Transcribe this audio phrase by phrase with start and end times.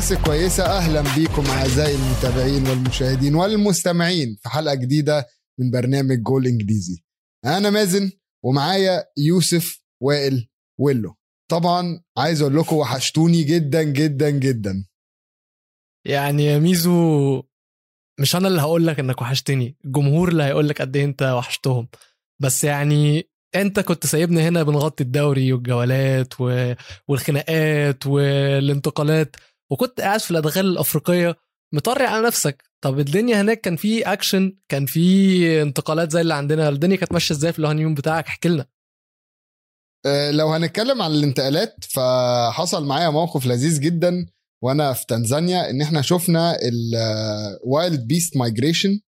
[0.00, 5.26] الناس الكويسه أهلا بيكم أعزائي المتابعين والمشاهدين والمستمعين في حلقة جديدة
[5.58, 7.04] من برنامج جول إنجليزي.
[7.44, 8.10] أنا مازن
[8.44, 10.48] ومعايا يوسف وائل
[10.80, 11.16] ويلو.
[11.50, 14.84] طبعا عايز أقول لكم وحشتوني جدا جدا جدا.
[16.06, 17.42] يعني يا ميزو
[18.20, 21.88] مش أنا اللي هقول لك إنك وحشتني الجمهور اللي هيقول لك قد إيه أنت وحشتهم.
[22.42, 26.74] بس يعني أنت كنت سايبني هنا بنغطي الدوري والجولات و...
[27.08, 29.36] والخناقات والانتقالات.
[29.70, 31.36] وكنت قاعد في الادغال الأفريقية
[31.74, 32.64] مطري على نفسك.
[32.84, 37.34] طب الدنيا هناك كان في اكشن كان في انتقالات زي اللي عندنا الدنيا كانت ماشية
[37.34, 38.66] إزاي في ال honeymoon بتاعك؟ احكي لنا.
[40.06, 44.26] أه لو هنتكلم عن الانتقالات فحصل معايا موقف لذيذ جدا
[44.62, 49.00] وأنا في تنزانيا إن إحنا شفنا ال wildebeest migration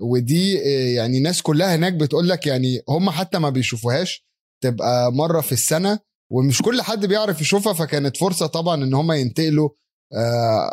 [0.00, 4.26] ودي آه، يعني الناس كلها هناك بتقول لك يعني هم حتى ما بيشوفوهاش.
[4.62, 5.98] تبقى مرة في السنة
[6.32, 9.74] ومش كل حد بيعرف يشوفها فكانت فرصة طبعا إن هم ينتقلوا آه،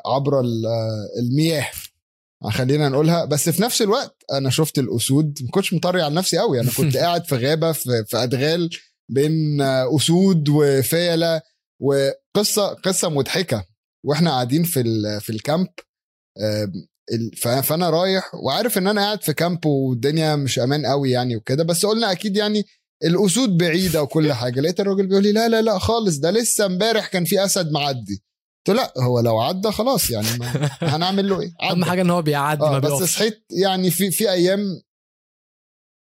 [0.05, 0.41] عبر
[1.19, 1.67] المياه.
[2.49, 3.25] خلينا نقولها.
[3.25, 5.39] بس في نفس الوقت أنا شفت الأسود.
[5.41, 8.69] ما كنتش مطري على نفسي قوي أنا كنت قاعد في غابة في, في أدغال
[9.09, 11.41] بين أسود وفيلة.
[11.81, 13.65] وقصة قصة مضحكة.
[14.05, 14.83] وإحنا قاعدين في
[15.21, 15.67] في الكامب
[17.63, 21.63] فأنا رايح وعارف إن أنا قاعد في كامب والدنيا مش أمان قوي يعني وكده.
[21.63, 22.63] بس قلنا أكيد يعني
[23.03, 24.61] الأسود بعيدة وكل حاجة.
[24.61, 26.17] لقيت الراجل بيقول لي لا لا لا خالص.
[26.17, 28.23] ده لسه امبارح كان في أسد معدي.
[28.69, 32.63] لا هو لو عدى خلاص يعني ما هنعمل له إيه؟ أهم حاجة إن هو بيعدي
[32.63, 34.81] آه ما بس صحيت يعني في في أيام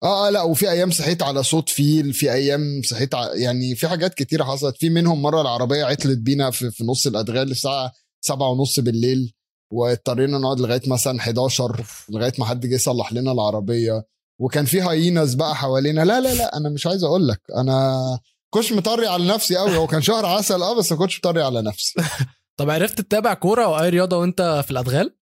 [0.04, 3.34] آه آه لا وفي أيام صحيت على صوت فيل في أيام صحيت ع...
[3.36, 4.78] يعني في حاجات كتيره حصلت.
[4.78, 9.34] في منهم مرة العربية عطلت بينا في, في نص الأدغال الساعة سبعة ونص بالليل
[9.74, 14.04] واضطرينا نقعد لغاية مثلا 11 لغاية ما حد جه يصلح لنا العربية.
[14.40, 16.06] وكان في هاييناز بقى حوالينا.
[16.06, 19.88] لا لا لا أنا مش عايز أقول لك أنا كنتش مطري على نفسي قوي هو
[19.88, 21.94] كان شهر عسل آه بس ما كنتش مطري على نفسي.
[22.60, 25.16] طب عرفت تتابع كورة أو اي رياضة وأنت في الأدغال؟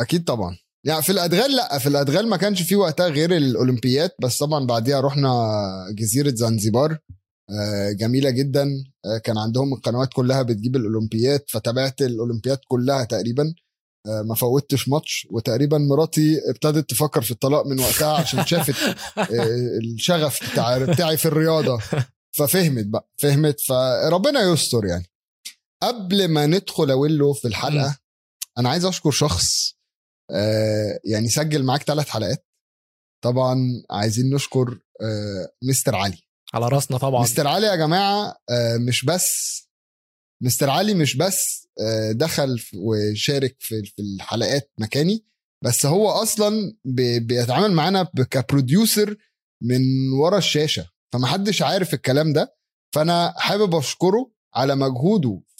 [0.00, 0.56] أكيد طبعا.
[0.86, 5.00] يعني في الأدغال لأ في الأدغال ما كانش في وقتها غير الاولمبيات بس طبعا بعديها
[5.00, 5.52] رحنا
[5.90, 6.98] جزيرة زنزبار
[7.50, 8.68] آه، جميلة جدا.
[9.04, 13.54] آه، كان عندهم القنوات كلها بتجيب الاولمبيات فتابعت الاولمبيات كلها تقريبا.
[14.06, 18.96] آه، ما فوتش ماتش وتقريبا مراتي ابتدت تفكر في الطلاق من وقتها عشان شافت
[19.84, 21.78] الشغف بتاع بتاعي في الرياضة.
[22.36, 25.11] ففهمت بقى فهمت فربنا يستر يعني.
[25.82, 27.98] قبل ما ندخل اولو في الحلقة
[28.58, 29.74] أنا عايز أشكر شخص
[31.04, 32.46] يعني سجل معاك ثلاث حلقات.
[33.24, 33.56] طبعا
[33.90, 34.78] عايزين نشكر
[35.62, 36.18] مستر علي.
[36.54, 37.22] على راسنا طبعا.
[37.22, 39.32] مستر علي يا جماعة آه، مش بس
[40.42, 45.26] مستر علي مش بس آه، دخل وشارك في الحلقات مكاني
[45.64, 46.76] بس هو أصلا
[47.20, 49.16] بيتعامل معانا كبروديوسر
[49.62, 49.80] من
[50.20, 50.88] ورا الشاشة.
[51.12, 52.56] فمحدش عارف الكلام ده.
[52.94, 55.51] فأنا حابب أشكره على مجهوده في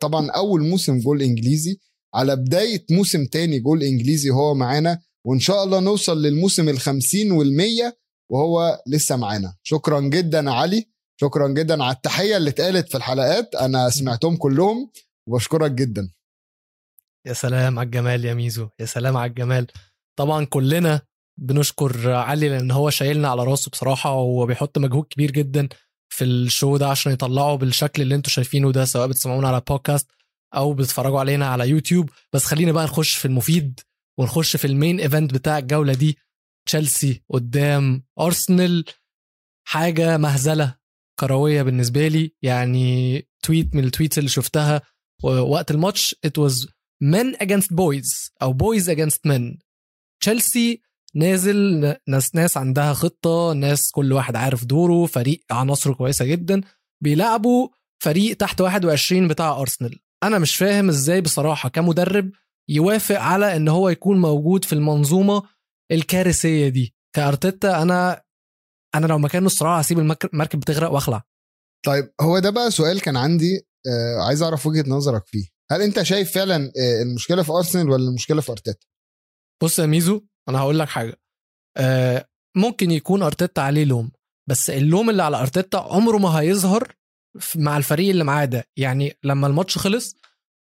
[0.00, 1.78] طبعا أول موسم جول إنجليزي
[2.14, 7.98] على بداية موسم تاني جول إنجليزي هو معانا وإن شاء الله نوصل للموسم الخمسين والمية
[8.30, 9.54] وهو لسه معانا.
[9.62, 10.88] شكرا جدا علي
[11.20, 14.90] شكرا جدا على التحية اللي اتقالت في الحلقات أنا سمعتهم كلهم
[15.28, 16.12] وبشكرك جدا.
[17.26, 19.66] يا سلام على الجمال يا ميزو يا سلام على الجمال.
[20.16, 21.00] طبعا كلنا
[21.38, 25.68] بنشكر علي لأن هو شايلنا على راسه بصراحة وهو بيحط مجهود كبير جدا.
[26.12, 30.10] في ال show ده عشان يطلعه بالشكل اللي أنتم شايفينه ده سواء بتسمعونا على بودكاست
[30.54, 32.10] أو بتتفرجوا علينا على يوتيوب.
[32.32, 33.80] بس خلينا بقى نخش في المفيد
[34.18, 36.18] ونخش في ال main event بتاع الجولة دي.
[36.66, 38.84] تشيلسي قدام أرسنال.
[39.64, 40.76] حاجة مهزلة
[41.20, 42.34] كروية بالنسبة لي.
[42.42, 44.82] يعني tweet من ال tweets اللي شفتها
[45.22, 46.16] وقت الماتش.
[46.26, 46.66] It was
[47.04, 49.58] men against boys أو boys against men.
[50.20, 50.82] تشيلسي
[51.16, 56.60] نازل ناس ناس عندها خطة ناس كل واحد عارف دوره فريق عناصره كويسة جدا
[57.02, 57.68] بيلعبوا
[58.02, 59.98] فريق تحت 21 بتاع أرسنال.
[60.22, 62.30] أنا مش فاهم إزاي بصراحة كمدرب
[62.68, 65.42] يوافق على إن هو يكون موجود في المنظومة
[65.92, 66.94] الكارثية دي.
[67.16, 68.22] كأرتيتا أنا
[68.94, 71.22] أنا لو مكانه الصراحة هسيب المركب بتغرق وأخلع.
[71.86, 75.44] طيب هو ده بقى سؤال كان عندي آه عايز أعرف وجهة نظرك فيه.
[75.70, 78.86] هل أنت شايف فعلا آه المشكلة في أرسنال ولا المشكلة في أرتيتا؟
[79.62, 81.20] بص يا ميزو أنا هقول لك حاجة.
[81.76, 84.10] آه ممكن يكون أرتيتا عليه لوم
[84.48, 86.92] بس اللوم اللي على أرتيتا عمره ما هيظهر
[87.56, 88.64] مع الفريق اللي معاه ده.
[88.76, 90.16] يعني لما الماتش خلص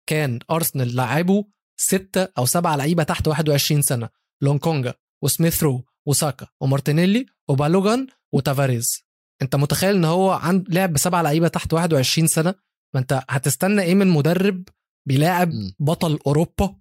[0.08, 1.44] كان أرسنال لعبوا
[1.80, 4.08] ستة أو سبعة لعيبة تحت 21 سنة.
[4.42, 9.04] لونكونجا وسميث رو وساكا ومارتينيلي وبالوغان وتافاريز.
[9.42, 12.54] أنت متخيل إن هو عند لعب بسبع لعيبة تحت 21 سنة؟
[12.94, 14.68] ما أنت هتستنى إيه من مدرب
[15.08, 16.76] بيلاعب بطل أوروبا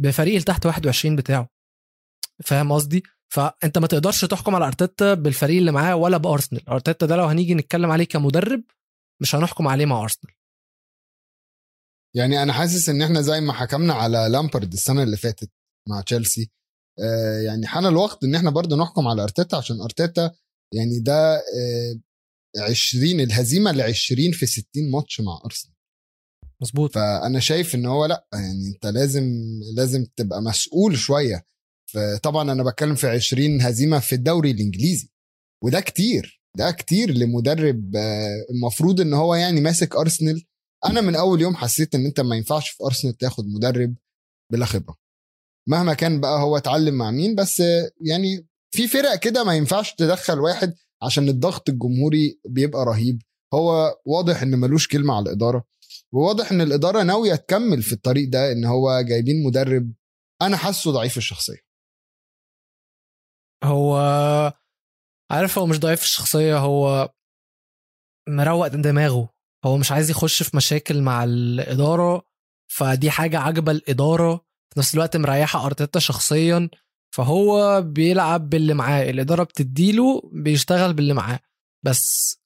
[0.00, 1.48] بفريق اللي تحت 21 بتاعه؟
[2.44, 3.02] فاهم قصدي؟
[3.34, 6.68] فأنت ما تقدرش تحكم على أرتيتا بالفريق اللي معاه ولا بأرسنال.
[6.68, 8.62] أرتيتا ده لو هنيجي نتكلم عليه كمدرب
[9.22, 10.34] مش هنحكم عليه مع أرسنال.
[12.16, 15.50] يعني أنا حاسس إن إحنا زي ما حكمنا على لامبرد السنة اللي فاتت
[15.88, 16.50] مع تشيلسي
[17.00, 20.34] آه يعني حان الوقت إن إحنا برضه نحكم على أرتيتا عشان أرتيتا
[20.74, 22.00] يعني ده آه
[22.70, 25.74] 20 الهزيمة ل 20 في 60 ماتش مع أرسنال.
[26.62, 26.94] مظبوط.
[26.94, 29.24] فأنا شايف إن هو لأ يعني أنت لازم
[29.76, 31.46] لازم تبقى مسؤول شوية
[31.92, 35.08] فطبعا أنا بتكلم في 20 هزيمة في الدوري الإنجليزي
[35.64, 40.42] وده كتير ده كتير لمدرب آه، المفروض إن هو يعني ماسك أرسنال.
[40.86, 43.94] أنا من أول يوم حسيت إن أنت ما ينفعش في أرسنال تاخد مدرب
[44.52, 44.96] بلا خبرة.
[45.68, 49.94] مهما كان بقى هو اتعلم مع مين بس آه، يعني في فرق كده ما ينفعش
[49.94, 53.22] تدخل واحد عشان الضغط الجمهوري بيبقى رهيب.
[53.54, 55.64] هو واضح إن ملوش كلمة على الإدارة
[56.14, 59.92] وواضح إن الإدارة ناوية تكمل في الطريق ده إن هو جايبين مدرب
[60.42, 61.61] أنا حاسه ضعيف الشخصية.
[63.64, 63.96] هو
[65.30, 67.12] عارف هو مش ضعيف الشخصية هو
[68.28, 69.28] مروق دماغه.
[69.64, 72.22] هو مش عايز يخش في مشاكل مع الإدارة
[72.72, 74.36] فدي حاجة عاجبة الإدارة.
[74.74, 76.68] في نفس الوقت مريحة أرتيتا شخصيا
[77.14, 79.10] فهو بيلعب باللي معاه.
[79.10, 81.40] الإدارة بتديله بيشتغل باللي معاه.
[81.84, 82.36] بس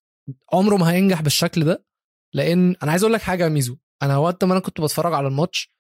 [0.53, 1.87] عمره ما هينجح بالشكل ده
[2.35, 3.77] لأن أنا عايز أقول لك حاجة يا ميزو.
[4.03, 5.71] أنا وقت ما أنا كنت بتفرج على الماتش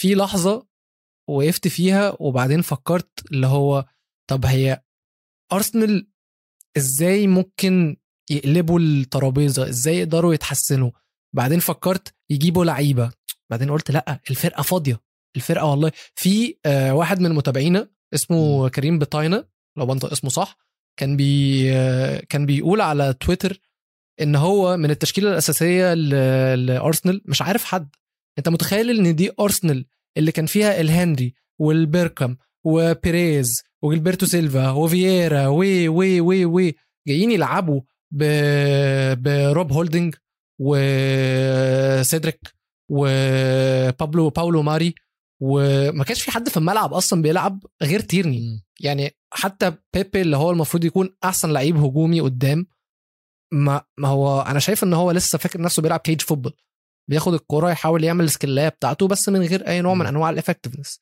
[0.00, 0.66] في لحظة
[1.28, 3.84] وقفت فيها وبعدين فكرت اللي هو
[4.30, 4.82] طب هي
[5.52, 6.08] ارسنال
[6.76, 7.96] إزاي ممكن
[8.30, 10.90] يقلبوا الترابيزة؟ إزاي يقدروا يتحسنوا؟
[11.36, 13.10] بعدين فكرت يجيبوا لعيبة.
[13.50, 15.00] بعدين قلت لأ الفرقة فاضية.
[15.36, 19.44] الفرقة والله في آه، واحد من متابعينا اسمه كريم بطاينة
[19.78, 20.58] لو بنطق اسمه صح
[20.98, 23.60] كان بي آه، كان بيقول على تويتر
[24.20, 25.94] إن هو من التشكيلة الأساسية
[26.54, 27.88] لأرسنال مش عارف حد.
[28.38, 32.38] أنت متخيل إن دي أرسنال اللي كان فيها الهنري والبيركام
[32.68, 36.74] وبيريز وجيلبرتو سيلفا وفييرا وي وي وي وي.
[37.08, 37.80] جايين يلعبوا
[38.10, 38.24] ب...
[39.22, 40.14] بـ روب هولدنج
[40.60, 42.40] وسيدريك
[42.90, 44.94] وبابلو باولو ماري.
[45.42, 48.64] وما كانش في حد في الملعب أصلا بيلعب غير تيرني.
[48.80, 52.66] يعني حتى بيبي اللي هو المفروض يكون أحسن لعيب هجومي قدام
[53.52, 56.52] ما ما هو أنا شايف إن هو لسه فاكر نفسه بيلعب cage football
[57.10, 61.00] بياخد الكرة يحاول يعمل السكلايه بتاعته بس من غير أي نوع من أنواع ال effectiveness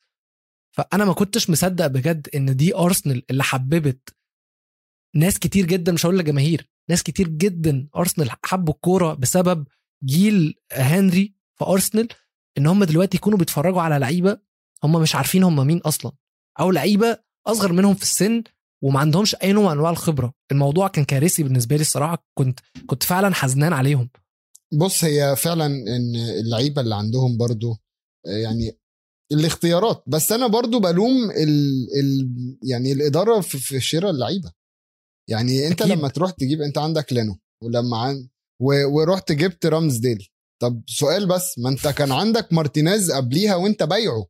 [0.77, 4.15] فأنا ما كنتش مصدق بجد إن دي أرسنال اللي حببت
[5.15, 9.67] ناس كتير جدا مش هقول لك جماهير ناس كتير جدا أرسنال حبوا الكورة بسبب
[10.05, 12.07] جيل هنري في أرسنال
[12.57, 14.39] إن هم دلوقتي يكونوا بيتفرجوا على لعيبة
[14.83, 16.11] هم مش عارفين هم مين أصلا
[16.59, 18.43] أو لعيبة أصغر منهم في السن
[18.83, 20.33] وما عندهمش أي نوع من أنواع الخبرة.
[20.51, 24.09] الموضوع كان كارثي بالنسبة لي الصراحة كنت كنت فعلا حزنان عليهم.
[24.73, 27.71] بص هي فعلا إن اللعيبة اللي عندهم برضو
[28.27, 28.77] آه، يعني
[29.31, 30.03] الاختيارات.
[30.07, 32.29] بس أنا برضو بلوم ال ال
[32.63, 34.51] يعني الإدارة في, في شراء اللعيبة.
[35.29, 35.93] يعني أنت أكيد.
[35.97, 38.27] لما تروح تجيب أنت عندك لينو ولما عن.
[38.61, 40.27] ورحت جبت رامز ديل
[40.61, 44.25] طب سؤال بس ما أنت كان عندك مارتينيز قبليها وأنت بايعه؟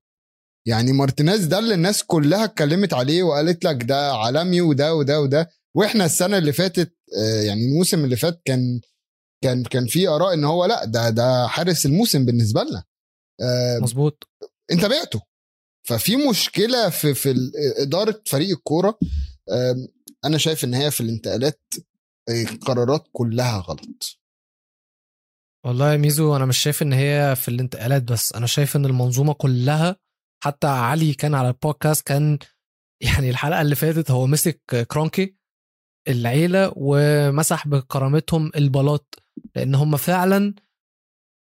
[0.68, 5.50] يعني مارتينيز ده اللي الناس كلها اتكلمت عليه وقالت لك ده عالمي وده وده وده.
[5.76, 8.82] وإحنا السنة اللي فاتت آه، يعني الموسم اللي فات كان
[9.44, 12.84] كان كان في آراء إن هو لأ ده ده حارس الموسم بالنسبة لنا.
[13.42, 14.24] آه، مظبوط.
[14.72, 15.22] انت بعته.
[15.88, 17.36] ففي مشكلة في في
[17.78, 19.00] إدارة فريق الكورة
[20.26, 21.62] أنا شايف إن هي في الانتقالات
[22.30, 24.20] آه، القرارات كلها غلط.
[25.66, 29.34] والله يا ميزو أنا مش شايف إن هي في الانتقالات بس أنا شايف إن المنظومة
[29.34, 29.96] كلها
[30.44, 32.40] حتى علي كان على البودكاست كان
[33.08, 35.36] يعني الحلقة اللي فاتت هو مسك كرونكي
[36.08, 39.24] العيلة ومسح بكرامتهم البلاط
[39.56, 40.56] لأن هم فعلا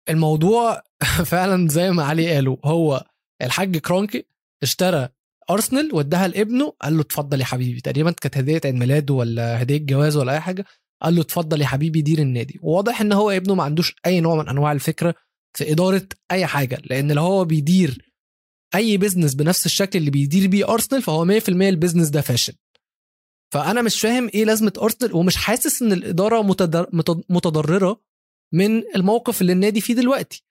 [0.09, 0.83] الموضوع
[1.31, 3.05] فعلا زي ما علي قالوا هو
[3.41, 4.25] الحاج كرونكي
[4.63, 5.09] اشترى
[5.49, 7.81] أرسنال واداها لابنه قال له اتفضل يا حبيبي.
[7.81, 10.65] تقريبا كانت هدية عيد ميلاده ولا هدية جواز ولا أي حاجة.
[11.01, 12.59] قال له اتفضل يا حبيبي دير النادي.
[12.63, 15.15] وواضح إن هو ابنه ما عندوش أي نوع من أنواع الفكرة
[15.57, 16.81] في إدارة أي حاجة.
[16.89, 18.05] لأن لو هو بيدير
[18.75, 22.53] أي business بنفس الشكل اللي بيدير بيه أرسنال فهو 100% ال business ده فاشل
[23.53, 28.01] فأنا مش فاهم إيه لازمة أرسنال ومش حاسس إن الإدارة متضر- متض- متضررة
[28.53, 30.45] من الموقف اللي النادي فيه دلوقتي.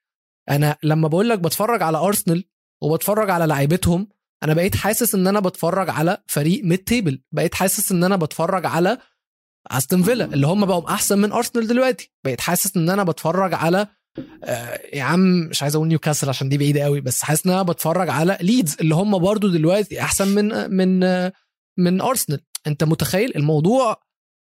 [0.49, 2.43] أنا لما بقول لك بتفرج على ارسنال
[2.83, 4.07] وبتفرج على لعيبتهم
[4.43, 8.65] أنا بقيت حاسس إن أنا بتفرج على فريق mid table بقيت حاسس إن أنا بتفرج
[8.65, 8.97] على
[9.71, 12.11] أستون فيلا اللي هم بقوا أحسن من ارسنال دلوقتي.
[12.25, 13.87] بقيت حاسس إن أنا بتفرج على
[14.43, 17.63] آه، يا عم مش عايز أقول نيوكاسل عشان دي بعيدة قوي بس حاسس إن أنا
[17.63, 21.33] بتفرج على ليدز اللي هم برضو دلوقتي أحسن من من آه،
[21.77, 24.01] من ارسنال أنت متخيل الموضوع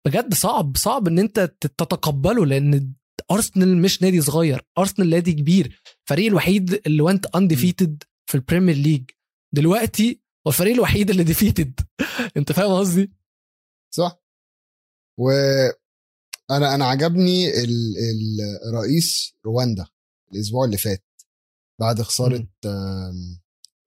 [0.06, 2.92] بجد صعب صعب إن أنت تتقبله لأن
[3.30, 5.82] أرسنال مش نادي صغير أرسنال نادي كبير.
[6.02, 9.10] الفريق الوحيد اللي وانت undefeated في ال Premier League
[9.54, 11.80] دلوقتي هو الفريق الوحيد اللي defeated
[12.36, 13.12] أنت فاهم قصدي؟
[13.94, 14.20] صح.
[15.20, 19.86] وأنا أنا عجبني ال- الرئيس رواندا
[20.34, 21.04] الأسبوع اللي فات
[21.80, 22.48] بعد خسارة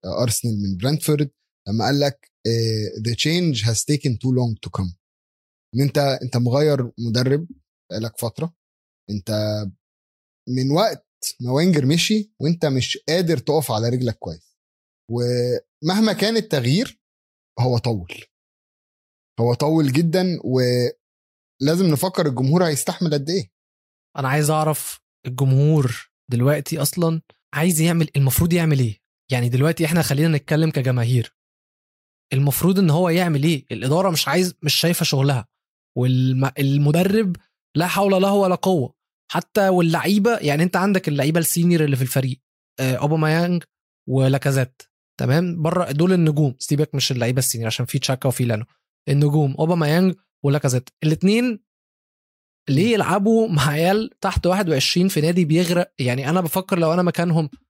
[0.04, 1.30] أرسنال من برنتفورد
[1.68, 2.32] لما قال لك
[3.08, 4.94] the change has taken too long to come.
[5.74, 7.48] إن أنت أنت مغير مدرب
[7.90, 8.54] بقالك فترة.
[9.10, 9.30] انت
[10.48, 11.06] من وقت
[11.40, 14.56] ما وينجر مشي وانت مش قادر تقف على رجلك كويس.
[15.10, 17.00] ومهما كان التغيير
[17.60, 18.14] هو طول.
[19.40, 23.52] هو طول جدا ولازم نفكر الجمهور هيستحمل قد إيه.
[24.18, 27.22] أنا عايز أعرف الجمهور دلوقتي أصلا
[27.54, 29.00] عايز يعمل المفروض يعمل إيه؟
[29.32, 31.36] يعني دلوقتي إحنا خلينا نتكلم كجماهير.
[32.32, 35.48] المفروض إن هو يعمل إيه؟ الإدارة مش عايز مش شايفة شغلها.
[35.98, 37.36] والمدرب
[37.76, 38.94] لا حول له ولا قوة.
[39.32, 42.40] حتى واللعيبة يعني انت عندك اللعيبة السينيور اللي في الفريق
[42.80, 43.64] آه، أوباميانج
[44.08, 44.82] ولاكازيت
[45.20, 46.54] تمام؟ بره دول النجوم.
[46.58, 48.64] سيبك مش اللعيبة السينيور عشان في تشاكا وفي لانو.
[49.08, 50.14] النجوم أوباميانج
[50.44, 50.88] ولاكازيت.
[51.04, 51.60] الاثنين
[52.68, 57.44] ليه يلعبوا مع عيال تحت 21 في نادي بيغرق؟ يعني أنا بفكر لو أنا مكانهم
[57.44, 57.60] إيه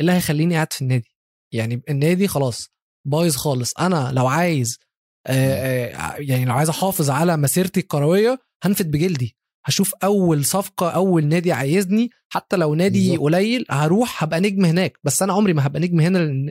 [0.00, 1.10] اللي هيخليني قاعد في النادي؟
[1.54, 2.68] يعني النادي خلاص
[3.06, 3.74] بايظ خالص.
[3.78, 4.78] أنا لو عايز
[5.26, 9.36] آه، آه، يعني لو عايز أحافظ على مسيرتي الكروية هنفد بجلدي.
[9.66, 13.16] هشوف أول صفقة أول نادي عايزني حتى لو نادي.
[13.16, 14.98] قليل هروح هبقى نجم هناك.
[15.04, 16.50] بس أنا عمري ما هبقى نجم هنا لأن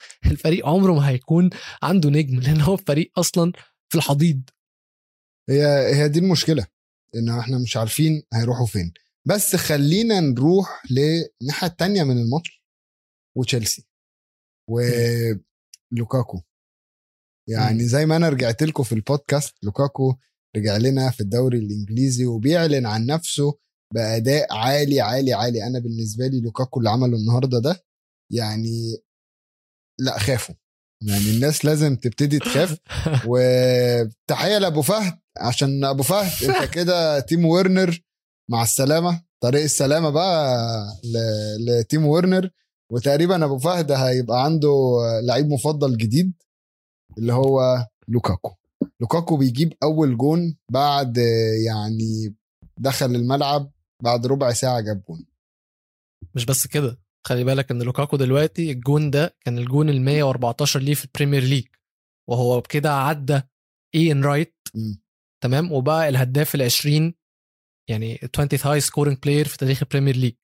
[0.32, 1.50] الفريق عمره ما هيكون
[1.82, 3.52] عنده نجم لأن هو فريق أصلا
[3.88, 4.42] في الحضيض.
[5.50, 6.66] هي هي دي المشكلة
[7.14, 8.92] إن إحنا مش عارفين هيروحوا فين.
[9.24, 12.62] بس خلينا نروح للناحية التانية من الماتش
[13.36, 13.86] وتشيلسي
[14.68, 16.42] ولوكاكو.
[17.48, 17.84] يعني.
[17.84, 20.16] زي ما أنا رجعت لكم في البودكاست لوكاكو
[20.56, 23.58] رجع لنا في الدوري الإنجليزي وبيعلن عن نفسه
[23.94, 25.66] بأداء عالي عالي عالي.
[25.66, 27.84] أنا بالنسبة لي لوكاكو اللي عمله النهارده ده
[28.32, 28.96] يعني
[30.00, 30.54] لا خافوا.
[31.02, 32.78] يعني الناس لازم تبتدي تخاف.
[33.28, 35.18] وتحية لأبو فهد.
[35.38, 38.00] عشان أبو فهد أنت كده تيم ورنر.
[38.50, 39.22] مع السلامة.
[39.42, 40.56] طريق السلامة بقى
[41.66, 42.50] لتيم ورنر.
[42.92, 46.32] وتقريبا أبو فهد هيبقى عنده لعيب مفضل جديد
[47.18, 48.50] اللي هو لوكاكو.
[49.00, 51.16] لوكاكو بيجيب أول جون بعد
[51.66, 52.34] يعني
[52.78, 53.72] دخل الملعب
[54.02, 55.26] بعد ربع ساعة جاب جون.
[56.34, 60.94] مش بس كده خلي بالك إن لوكاكو دلوقتي الجون ده كان الجون ال 114 ليه
[60.94, 61.66] في ال Premier League
[62.28, 63.40] وهو بكده عدى
[63.94, 65.02] إيان رايت مم.
[65.42, 67.14] تمام؟ وبقى الهداف ال 20
[67.90, 70.34] يعني 20 high scoring player في تاريخ ال Premier League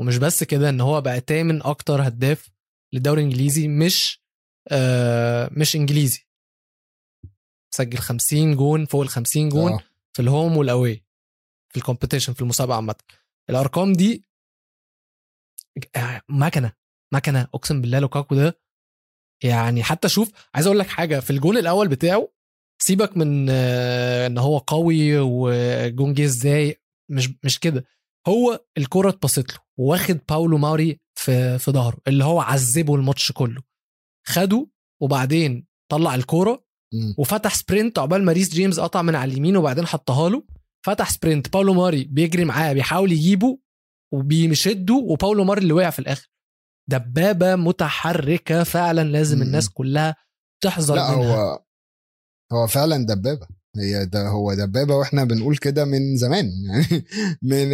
[0.00, 2.50] ومش بس كده إن هو بقى تامن أكتر هداف
[2.94, 4.22] للدوري الإنجليزي مش
[4.70, 6.26] آه مش إنجليزي.
[7.74, 9.80] سجل 50 جون فوق ال 50 جون آه.
[10.12, 11.04] في ال home وال away
[11.68, 12.94] في ال competition في المسابقه عامة
[13.50, 14.24] الأرقام دي
[16.28, 16.72] مكنة
[17.14, 18.60] مكنة أقسم بالله لوكاكو ده
[19.44, 22.28] يعني حتى شوف عايز أقول لك حاجة في الجون الأول بتاعه
[22.82, 27.84] سيبك من آه، إن هو قوي وجون جه إزاي مش مش كده
[28.28, 33.62] هو الكرة اتبصت له واخد باولو ماري في في ظهره اللي هو عذبه الماتش كله
[34.26, 34.66] خده
[35.02, 36.64] وبعدين طلع الكوره.
[37.18, 40.42] وفتح sprint عقبال ما ريس جيمس قطع من على اليمين وبعدين حطها له.
[40.86, 41.52] فتح sprint.
[41.52, 43.58] باولو ماري بيجري معاه بيحاول يجيبه
[44.14, 46.30] وبيشده وباولو ماري اللي وقع في الآخر.
[46.90, 49.42] دبابة متحركة فعلا لازم مم.
[49.42, 50.16] الناس كلها
[50.62, 51.34] تحذر لا منها.
[51.34, 51.62] هو
[52.52, 53.46] هو فعلا دبابة.
[53.76, 56.50] هي ده هو دبابة وإحنا بنقول كده من زمان.
[56.68, 57.04] يعني
[57.42, 57.72] من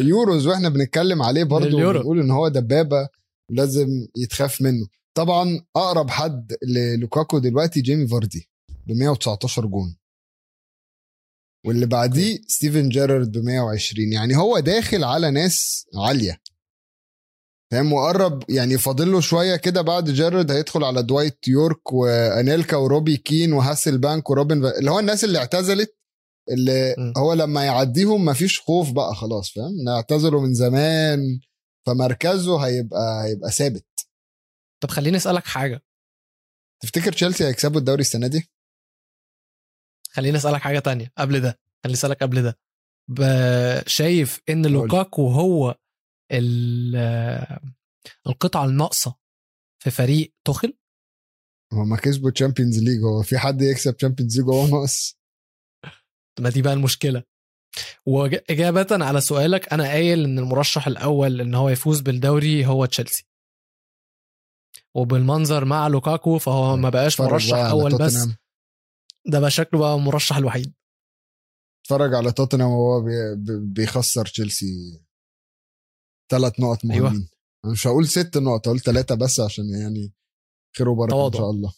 [0.00, 1.92] اليوروز وإحنا بنتكلم عليه برضه.
[1.92, 3.08] بنقول إن هو دبابة
[3.50, 4.86] ولازم يتخاف منه.
[5.16, 8.50] طبعا أقرب حد للوكاكو دلوقتي جيمي فاردي
[8.86, 9.96] ب 119 جون.
[11.66, 16.40] واللي بعديه ستيفن جيرارد ب 120 يعني هو داخل على ناس عالية.
[17.72, 23.16] فاهم؟ وقرب يعني فاضل له شوية كده بعد جيرارد هيدخل على دوايت يورك وأنيلكا وروبي
[23.16, 24.64] كين وهاسل بانك وروبن.
[24.66, 25.96] اللي هو الناس اللي اعتزلت
[26.50, 27.18] اللي م.
[27.18, 31.40] هو لما يعديهم مفيش خوف بقى خلاص فاهم؟ اعتزلوا من زمان
[31.86, 33.84] فمركزه هيبقى هيبقى ثابت.
[34.82, 35.82] طب خليني أسألك حاجة.
[36.82, 38.50] تفتكر تشيلسي هيكسبوا الدوري السنة دي؟
[40.10, 41.58] خليني أسألك حاجة تانية قبل ده.
[41.84, 42.58] خليني أسألك قبل ده.
[43.86, 45.78] شايف إن لوكاكو هو
[46.32, 47.60] ال-
[48.26, 49.16] القطعة الناقصة
[49.82, 50.76] في فريق توخل
[51.72, 55.18] هما كسبوا Champions League هو في حد يكسب Champions League وهو ناقص؟
[56.40, 57.22] ما دي بقى المشكلة.
[58.06, 63.26] وإجابة على سؤالك أنا قايل إن المرشح الأول إن هو يفوز بالدوري هو تشيلسي
[64.96, 68.14] وبالمنظر مع لوكاكو فهو ما بقاش مرشح أول بس.
[69.26, 70.74] ده بقى شكله بقى المرشح الوحيد
[71.84, 75.02] اتفرج على توتنهام وهو بي- بي- بيخسر تشيلسي
[76.30, 77.28] ثلاث نقط مهمين أيوة.
[77.64, 80.12] أنا مش هقول ست نقط هقول ثلاثة بس عشان يعني
[80.78, 81.38] خير وبركة تواضع.
[81.38, 81.72] إن شاء الله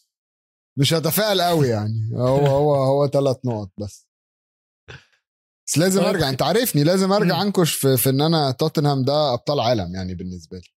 [0.78, 4.08] مش هتفائل قوي يعني هو هو هو ثلاث نقط بس
[5.66, 6.08] بس لازم طيب.
[6.08, 7.42] أرجع أنت عارفني لازم أرجع.
[7.42, 10.68] أنكش في, في إن أنا توتنهام ده أبطال عالم يعني بالنسبة لي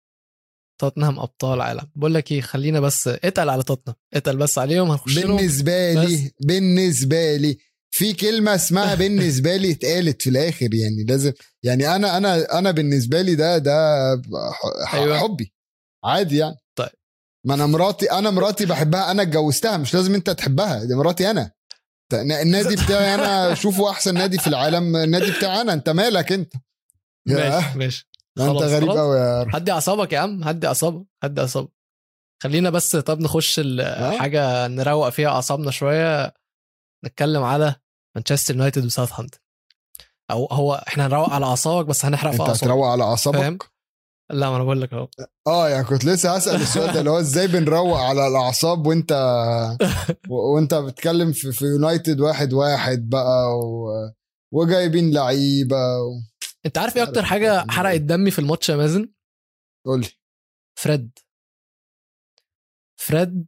[0.78, 3.96] توتنهام أبطال عالم بقول لك إيه خلينا بس اتقل على توتنهام.
[4.14, 7.58] اتقل بس عليهم هنخش بالنسبة لي بالنسبة لي
[7.92, 13.22] في كلمة اسمها بالنسبة لي اتقالت في الآخر يعني لازم يعني أنا أنا أنا بالنسبة
[13.22, 13.74] لي ده ده
[14.94, 15.18] أيوة.
[15.20, 15.54] حبي.
[16.04, 16.56] عادي يعني.
[16.76, 16.90] طيب.
[17.46, 21.52] ما أنا مراتي أنا مراتي بحبها أنا اتجوزتها مش لازم أنت تحبها دي مراتي أنا.
[22.14, 26.54] النادي بتاعي أنا اشوفه أحسن نادي في العالم النادي بتاعي أنا أنت مالك أنت؟
[27.28, 27.74] يا.
[27.76, 28.10] ماشي.
[28.38, 28.90] ماشي انت غريب.
[28.90, 29.56] قوي يا رب.
[29.56, 31.72] هدي أعصابك يا عم هدي أعصابك هدي أعصابك
[32.44, 33.62] خلينا بس طب نخش.
[34.20, 36.34] حاجة نروق فيها أعصابنا شوية
[37.06, 37.76] نتكلم على
[38.16, 39.40] مانشستر يونايتد وساوثهامبتون
[40.32, 43.72] أو هو إحنا هنروق على أعصابك بس هنحرق في أنت أعصابك هتروق على فاهم؟ اعصابك
[44.32, 45.08] لا ما أنا بقول لك أهو
[45.48, 49.12] آه يعني كنت لسه هسأل السؤال ده اللي هو إزاي بنروق على الأعصاب وأنت
[50.30, 53.90] وأنت بتتكلم في, في يونايتد واحد واحد بقى و...
[54.54, 56.12] وجايبين لعيبة و...
[56.66, 57.66] انت عارف إيه أكتر حاجة.
[57.70, 59.14] حرقت دمي في الماتش يا مازن؟
[59.86, 60.10] قول لي.
[60.80, 61.20] فريد.
[63.00, 63.48] فريد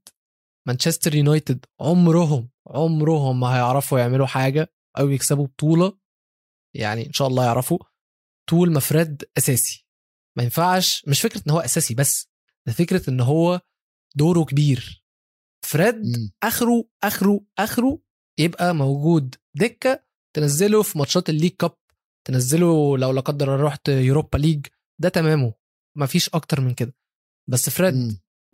[0.68, 1.66] مانشستر يونايتد.
[1.82, 5.98] عمرهم عمرهم ما هيعرفوا يعملوا حاجة أو يكسبوا بطولة.
[6.76, 7.80] يعني إن شاء الله يعرفوا.
[8.50, 9.88] طول ما فريد أساسي.
[10.38, 12.30] ما ينفعش مش فكرة إن هو أساسي بس
[12.68, 13.62] ده فكرة إن هو
[14.16, 15.04] دوره كبير.
[15.66, 16.02] فريد.
[16.44, 18.00] آخره آخره آخره
[18.40, 19.36] يبقى موجود.
[19.56, 20.04] دكة
[20.36, 21.78] تنزله في ماتشات ال League Cup.
[22.28, 24.66] تنزله لو لا قدر الله رحت Europa League
[25.02, 25.54] ده تمامه
[25.98, 26.96] مفيش أكتر من كده
[27.50, 27.94] بس فريد.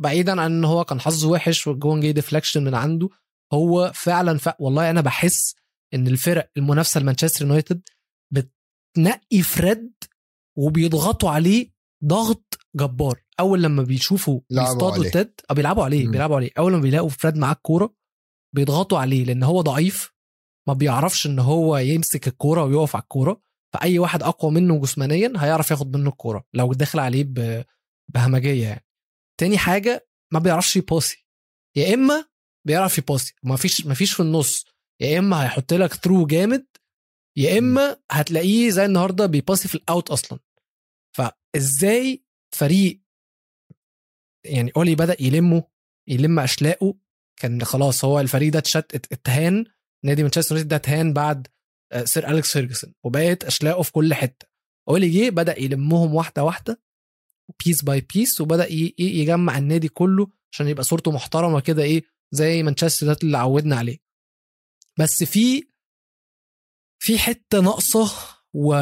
[0.01, 3.09] بعيدا عن إن هو كان حظه وحش والجون جه deflection من عنده
[3.53, 4.49] هو فعلا ف...
[4.59, 5.55] والله أنا بحس
[5.93, 7.81] إن الفرق المنافسة لمانشستر يونايتد
[8.31, 9.93] بتنقي فريد
[10.57, 11.73] وبيضغطوا عليه
[12.05, 15.09] ضغط جبار أول لما بيشوفوا بيصطادوا.
[15.09, 16.07] تيد أو بيلعبوا عليه.
[16.07, 17.93] بيلعبوا عليه أول ما بيلاقوا فريد معاه الكورة
[18.55, 20.13] بيضغطوا عليه لأن هو ضعيف
[20.67, 23.41] ما بيعرفش إن هو يمسك الكورة ويقف على الكورة
[23.73, 27.25] فأي واحد أقوى منه جسمانيا هيعرف ياخد منه الكورة لو دخل عليه.
[28.13, 28.85] بهمجية يعني.
[29.39, 31.25] تاني حاجة ما بيعرفش يباسي
[31.77, 32.25] يا إما
[32.67, 34.65] بيعرف يباسي ما فيش ما فيش في النص.
[35.01, 36.67] يا إما هيحط لك through جامد
[37.37, 40.39] يا إما هتلاقيه زي النهارده بيباسي في الاوت أصلا.
[41.17, 42.23] فإزاي
[42.55, 43.01] فريق
[44.45, 45.63] يعني أولي بدأ يلمه
[46.09, 46.93] يلم أشلاءه
[47.41, 49.65] كان خلاص هو الفريق ده اتشت ات- اتهان.
[50.05, 51.47] نادي مانشستر يونايتد ده اتهان بعد
[52.03, 54.47] سير أليكس فيرجسون وبقت اشلاءه في كل حتة.
[54.89, 56.81] اولي جه بدأ يلمهم واحدة واحدة
[57.65, 58.67] piece by piece وبدأ
[58.99, 63.97] يجمع النادي كله عشان يبقى صورته محترمة كده إيه زي مانشستر يونايتد اللي عودنا عليه.
[64.99, 65.63] بس في
[66.99, 68.11] في حتة ناقصة
[68.53, 68.75] و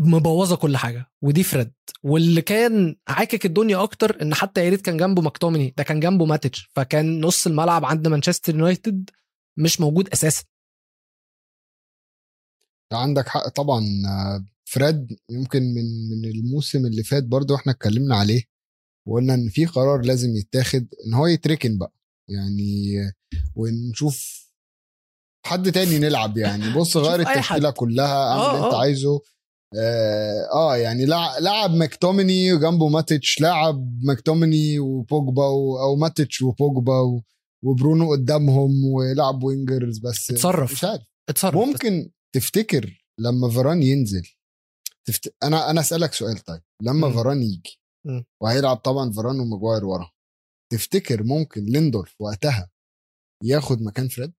[0.00, 1.72] مبوظة كل حاجة ودي فريد.
[2.02, 6.24] واللي كان عاكك الدنيا أكتر إن حتى يا ريت كان جنبه مكتومني ده كان جنبه
[6.24, 9.10] ماتيتش فكان نص الملعب عند مانشستر يونايتد
[9.56, 10.44] مش موجود أساسا.
[12.98, 18.42] عندك حق طبعا آه، فريد يمكن من من الموسم اللي فات برضو إحنا اتكلمنا عليه
[19.08, 21.94] وقلنا إن في قرار لازم يتاخد إن هو يتركن بقى
[22.28, 23.12] يعني آه،
[23.56, 24.42] ونشوف
[25.46, 27.70] حد تاني نلعب يعني بص غير التشكيلة.
[27.70, 28.80] كلها اعمل آه، اللي أنت آه.
[28.80, 29.20] عايزه
[29.78, 37.22] آه, آه يعني لع- لعب ماكتوميني وجنبه ماتيتش لعب ماكتوميني وبوجبا أو ماتيتش وبوجبا
[37.64, 40.72] وبرونو قدامهم ولعب wingers بس اتصرف.
[40.72, 44.28] مش عارف اتصرف ممكن تفتكر لما فاران ينزل
[45.04, 45.34] تفت...
[45.42, 47.14] أنا أنا أسألك سؤال طيب لما مم.
[47.14, 47.80] فاران يجي.
[48.40, 50.10] وهيلعب طبعا فاران وماجواير ورا
[50.72, 52.70] تفتكر ممكن ليندلوف وقتها
[53.44, 54.32] ياخد مكان فريد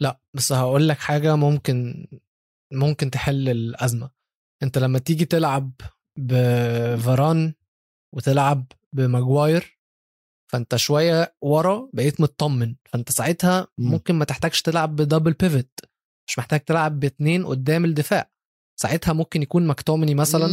[0.00, 2.06] لا بس هقول لك حاجة ممكن
[2.72, 4.10] ممكن تحل الأزمة
[4.62, 5.72] أنت لما تيجي تلعب
[6.18, 7.54] بفاران
[8.14, 9.78] وتلعب بماجواير
[10.52, 13.90] فأنت شوية ورا بقيت مطمن فأنت ساعتها مم.
[13.90, 15.80] ممكن ما تحتاجش تلعب ب double pivot
[16.28, 18.30] مش محتاج تلعب باتنين قدام الدفاع.
[18.80, 20.48] ساعتها ممكن يكون مكتومني مثلا.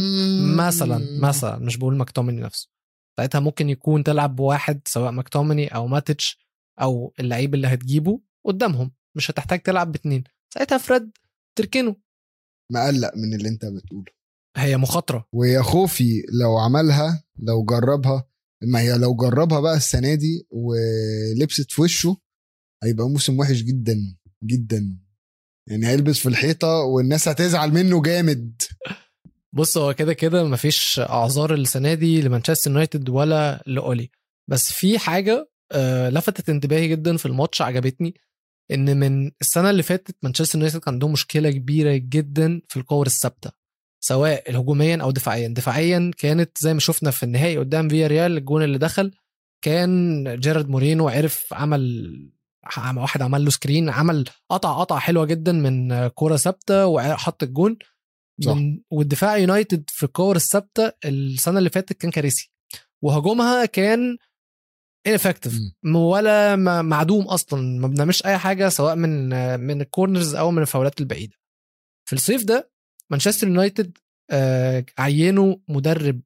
[0.56, 2.68] مثلا مثلا مش بقول مكتومني نفسه.
[3.16, 6.38] ساعتها ممكن يكون تلعب بواحد سواء مكتومني أو ماتيتش
[6.80, 8.92] أو اللعيب اللي هتجيبه قدامهم.
[9.16, 10.24] مش هتحتاج تلعب باتنين.
[10.54, 11.10] ساعتها فريد
[11.58, 11.96] تركنه
[12.72, 14.12] مقلق من اللي انت بتقوله.
[14.56, 15.28] هي مخاطرة.
[15.32, 18.28] ويا خوفي لو عملها لو جربها
[18.62, 22.16] ما هي لو جربها بقى السنة دي ولبست في وشه
[22.84, 24.98] هيبقى موسم وحش جدا جدا.
[25.66, 28.62] يعني هيلبس في الحيطة والناس هتزعل منه جامد.
[29.52, 34.10] بص هو كده كده مفيش أعذار السنة دي لمانشستر يونايتد ولا لأولي.
[34.50, 38.14] بس في حاجة آه، لفتت انتباهي جدا في الماتش عجبتني
[38.70, 43.50] إن من السنة اللي فاتت مانشستر يونايتد كان عندهم مشكلة كبيرة جدا في الكور الثابتة
[44.00, 45.48] سواء هجوميا أو دفاعيا.
[45.48, 49.12] دفاعيا كانت زي ما شفنا في النهائي قدام فياريال الجون اللي دخل
[49.64, 51.82] كان جيرارد مورينو عرف عمل
[52.14, 52.31] عم-
[52.96, 57.76] واحد عمل له screen عمل قطع قطع حلوة جدا من كورة ثابتة وحط الجون.
[58.44, 58.52] صح.
[58.52, 62.50] من والدفاع يونايتد في الكور الثابتة السنة اللي فاتت كان كارثي.
[63.02, 64.16] وهجومها كان
[65.08, 65.54] ineffective.
[65.94, 67.78] ولا معدوم أصلا.
[67.78, 69.28] ما بنعملش أي حاجة سواء من
[69.60, 71.36] من ال corners أو من الفاولات البعيدة.
[72.08, 72.72] في الصيف ده
[73.10, 73.98] مانشستر يونايتد
[74.30, 76.20] آه، عينوا مدرب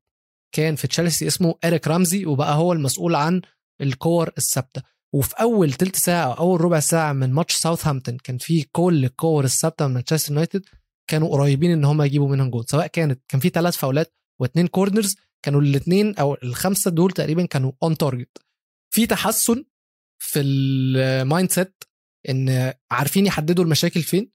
[0.55, 3.43] كان في تشيلسي اسمه إريك رامزي وبقى هو المسؤول عن
[3.81, 4.83] الكور الثابتة.
[5.15, 9.45] وفي أول تلت ساعة أو أول ربع ساعة من ماتش ساوثهامبتون كان في كل الكور
[9.45, 10.65] الثابتة من مانشستر يونايتد
[11.11, 15.17] كانوا قريبين إن هم يجيبوا منهم جول سواء كانت كان في ثلاث فاولات واثنين corners
[15.45, 18.39] كانوا الاثنين أو الخمسة دول تقريبا كانوا on target
[18.95, 19.65] في تحسن
[20.19, 21.85] في ال mindset
[22.29, 24.31] إن عارفين يحددوا المشاكل فين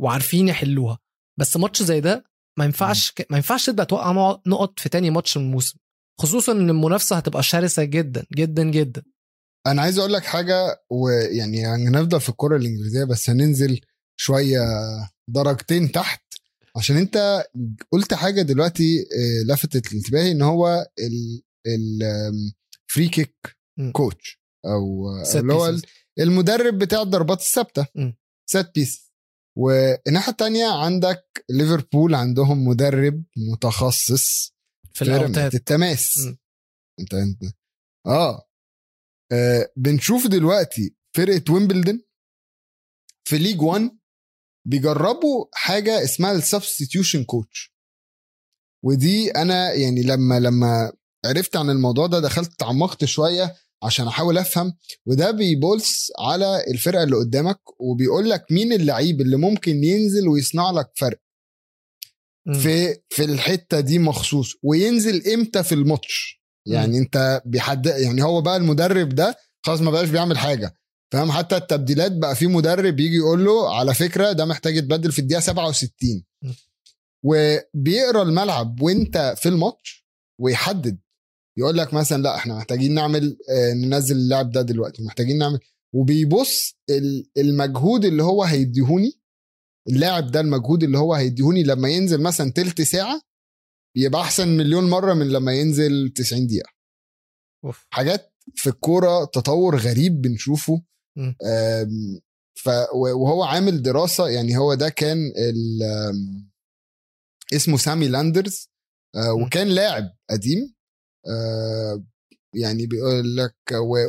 [0.00, 0.98] وعارفين يحلوها.
[1.38, 2.24] بس ماتش زي ده
[2.58, 4.12] ما ينفعش ما ينفعش تبقى توقع
[4.46, 5.78] نقط في تاني ماتش من الموسم
[6.20, 9.02] خصوصا إن المنافسة هتبقى شرسة جدا جدا جدا.
[9.66, 13.80] أنا عايز أقول لك حاجة ويعني هنفضل في الكرة الإنجليزية بس هننزل
[14.20, 14.60] شوية
[15.28, 16.22] درجتين تحت
[16.76, 17.44] عشان انت
[17.92, 20.86] قلت حاجة دلوقتي آه، لفتت انتباهي ان هو
[21.66, 23.36] ال free kick.
[23.92, 25.76] coach أو اللي هو.
[26.18, 27.86] المدرب بتاع الضربات الثابتة.
[28.50, 29.12] set piece
[29.58, 34.54] والناحية التانية عندك ليفربول عندهم مدرب متخصص
[34.92, 36.18] في الأوتات التماس.
[37.00, 37.42] انت انت
[38.06, 38.48] آه
[39.32, 42.02] آه، بنشوف دلوقتي فرقة ويمبلدون
[43.24, 43.90] في League 1
[44.66, 47.74] بيجربوا حاجة اسمها ال substitution coach.
[48.84, 50.92] ودي أنا يعني لما لما
[51.26, 54.72] عرفت عن الموضوع ده دخلت تعمقت شوية عشان أحاول أفهم.
[55.06, 60.90] وده بيبص على الفرقة اللي قدامك وبيقول لك مين اللعيب اللي ممكن ينزل ويصنع لك
[60.96, 61.20] فرق.
[62.46, 62.54] مم.
[62.54, 64.52] في في الحتة دي مخصوص.
[64.62, 66.41] وينزل إمتى في الماتش.
[66.66, 70.74] يعني انت بيحدد يعني هو بقى المدرب ده خلاص ما بقاش بيعمل حاجة.
[71.12, 75.18] فاهم؟ حتى التبديلات بقى في مدرب يجي يقول له على فكرة ده محتاج يتبدل في
[75.18, 76.50] الدقيقة 67 م.
[77.24, 80.06] وبيقرا الملعب وانت في الماتش
[80.40, 80.98] ويحدد.
[81.58, 85.58] يقول لك مثلا لا إحنا محتاجين نعمل آه، ننزل اللاعب ده دلوقتي محتاجين نعمل.
[85.94, 89.12] وبيبص ال- المجهود اللي هو هيديهوني
[89.88, 93.20] اللاعب ده المجهود اللي هو هيديهوني لما ينزل مثلا تلت ساعة
[93.96, 96.70] يبقى أحسن مليون مرة من لما ينزل 90 دقيقة.
[97.64, 97.86] أوف.
[97.90, 100.82] حاجات في الكورة تطور غريب بنشوفه.
[102.54, 105.32] ف وهو عامل دراسة يعني هو ده كان
[107.54, 108.68] اسمه سامي لاندرز.
[109.16, 109.32] آه،.
[109.32, 110.74] وكان لاعب قديم.
[111.28, 112.04] آه،
[112.54, 113.56] يعني بيقول لك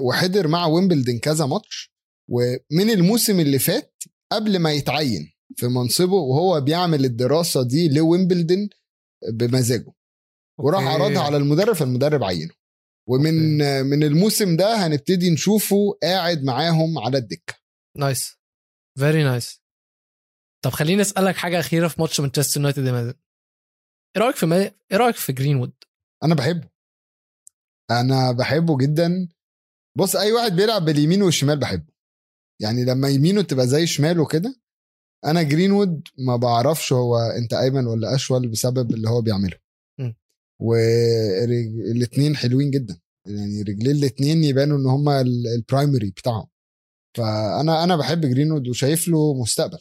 [0.02, 1.94] وحضر مع ويمبلدون كذا ماتش.
[2.30, 8.70] ومن الموسم اللي فات قبل ما يتعين في منصبه وهو بيعمل الدراسة دي لويمبلدون
[9.32, 9.94] بمزاجه.
[10.60, 11.04] وراح okay.
[11.04, 12.52] عرضها على المدرب فالمدرب عينه.
[13.10, 17.54] ومن من الموسم ده هنبتدي نشوفه قاعد معاهم على الدكة.
[17.98, 18.38] nice.
[19.00, 19.64] very nice
[20.64, 23.14] طب خليني أسألك حاجة أخيرة في ماتش مانشستر يونايتد يا مازن.
[24.16, 24.58] إيه رأيك في ما...
[24.62, 25.74] إيه رأيك في جرينوود؟
[26.24, 26.70] أنا بحبه.
[27.92, 29.30] أنا بحبه جدا.
[29.98, 31.94] بص أي واحد بيلعب باليمين والشمال بحبه.
[32.62, 34.62] يعني لما يمينه تبقى زي شماله كده
[35.26, 39.58] أنا جرينوود ما بعرفش هو أنت أيمن ولا أشول بسبب اللي هو بيعمله.
[40.62, 43.00] والاثنين حلوين جدا.
[43.28, 46.48] يعني رجلين الاثنين يبانوا إن هما ال- ال primary بتاعهم.
[47.18, 49.78] فأنا أنا بحب جرينوود وشايف له مستقبل.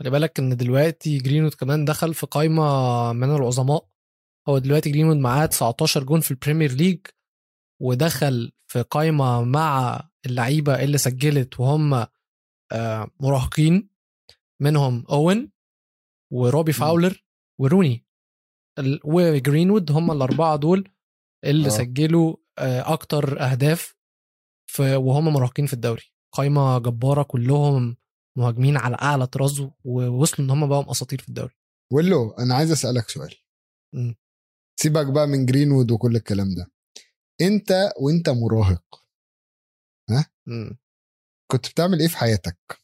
[0.00, 3.86] خلي بالك إن دلوقتي جرينوود كمان دخل في قائمه من العظماء.
[4.48, 6.98] هو دلوقتي جرينوود معاه 19 جون في ال Premier League
[7.82, 12.06] ودخل في قائمه مع اللعيبة اللي سجلت وهم
[12.72, 13.88] آه، مراهقين.
[14.62, 15.52] منهم أوين
[16.32, 17.24] وروبي فاولر
[17.60, 18.06] وروني.
[19.04, 20.88] وجرينوود هم الأربعة دول
[21.44, 21.70] اللي آه.
[21.70, 23.94] سجلوا آه، أكتر أهداف
[24.66, 26.02] في وهم مراهقين في الدوري.
[26.32, 27.96] قائمه جبارة كلهم
[28.38, 31.54] مهاجمين على أعلى طراز ووصلوا إن هم بقوا أساطير في الدوري.
[31.92, 33.34] ولو أنا عايز أسألك سؤال.
[33.94, 34.16] مم.
[34.80, 36.72] سيبك بقى من جرينوود وكل الكلام ده.
[37.40, 39.02] أنت وأنت مراهق
[40.46, 40.78] مم.
[41.50, 42.81] كنت بتعمل إيه في حياتك؟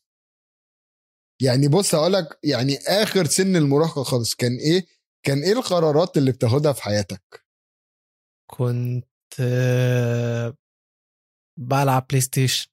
[1.42, 4.86] يعني بص هقول لك يعني آخر سن المراهقة خالص كان إيه؟
[5.26, 7.44] كان إيه القرارات اللي بتاخدها في حياتك؟
[8.50, 9.04] كنت
[9.40, 10.54] آه،
[11.60, 12.68] بلعب بلاي ستيشن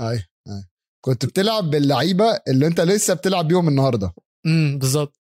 [0.00, 0.14] اي
[0.48, 0.64] اي
[1.04, 4.14] كنت بتلعب باللعيبة اللي أنت لسه بتلعب بيهم النهارده.
[4.46, 5.20] امم بالظبط.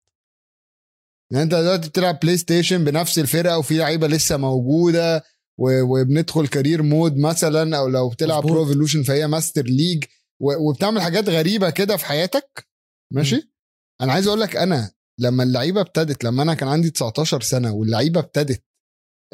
[1.33, 5.25] يعني أنت دلوقتي بتلعب بلاي ستيشن بنفس الفرقة وفي لعيبة لسه موجودة
[5.61, 8.43] وبندخل career mode مثلا أو لو بتلعب.
[8.43, 10.05] Pro Evolution فهي Master League
[10.41, 12.69] وبتعمل حاجات غريبة كده في حياتك؟
[13.13, 13.53] ماشي؟
[14.01, 18.21] أنا عايز أقول لك أنا لما اللعيبة ابتدت لما أنا كان عندي 19 سنة واللعيبة
[18.21, 18.65] ابتدت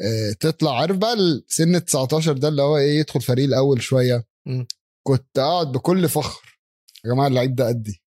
[0.01, 1.17] آه، تطلع عارف بقى
[1.49, 4.25] سن 19 ده اللي هو إيه يدخل فريق الأول شوية.
[4.47, 4.67] مم.
[5.07, 6.59] كنت أقعد بكل فخر.
[7.05, 8.03] يا جماعة اللعيب ده قدي.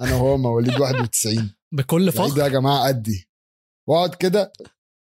[0.00, 3.28] أنا وهو مواليد 91 بكل العيد ده فخر؟ يا جماعة قدي.
[3.88, 4.52] واقعد كده.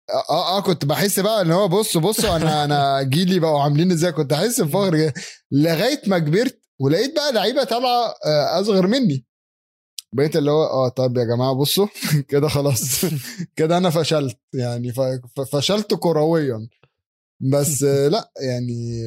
[0.10, 4.12] آه آه كنت بحس بقى إن هو بصوا بصوا أنا أنا جيلي بقوا عاملين إزاي؟
[4.12, 5.12] كنت أحس بفخر.
[5.51, 9.25] لغاية ما كبرت ولقيت بقى لعيبة طالعة آه، أصغر مني.
[10.13, 11.87] بقيت اللي هو آه طب يا جماعة بصوا
[12.29, 13.05] كده خلاص
[13.57, 14.93] كده أنا فشلت يعني
[15.51, 16.67] فشلت كرويا.
[17.51, 19.01] بس لأ يعني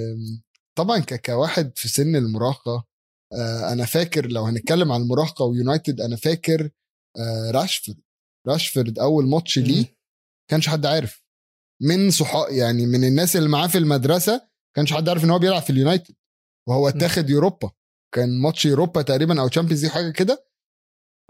[0.79, 2.85] طبعا كواحد في سن المراهقة
[3.33, 6.71] آه، أنا فاكر لو هنتكلم عن المراهقة ويونايتد أنا فاكر
[7.19, 7.99] آه، راشفورد.
[8.49, 9.97] راشفورد أول ماتش ليه
[10.51, 11.23] كانش حد عارف.
[11.83, 15.63] من صحاب يعني من الناس اللي معاه في المدرسة كانش حد عارف إن هو بيلعب
[15.63, 16.15] في اليونايتد.
[16.71, 17.71] وهو اتاخد يوروبا.
[18.15, 20.47] كان ماتش يوروبا تقريبا أو Champions League حاجة كده.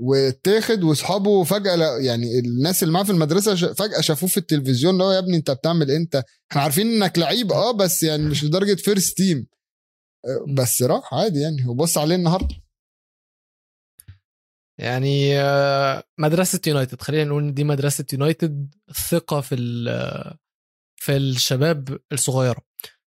[0.02, 5.10] واتاخد واصحابه فجأة يعني الناس اللي معاه في المدرسة فجأة شافوه في التلفزيون اللي هو
[5.12, 8.74] يا ابني أنت بتعمل إيه؟ انت إحنا عارفين إنك لعيب آه بس يعني مش لدرجة
[8.74, 9.46] first team
[10.56, 11.66] بس راح عادي يعني.
[11.68, 12.54] وبص عليه النهارده.
[14.78, 17.00] يعني آه، مدرسة يونايتد.
[17.02, 18.74] خلينا نقول دي مدرسة يونايتد
[19.10, 20.36] ثقة في ال-
[20.96, 22.60] في الشباب الصغيرة.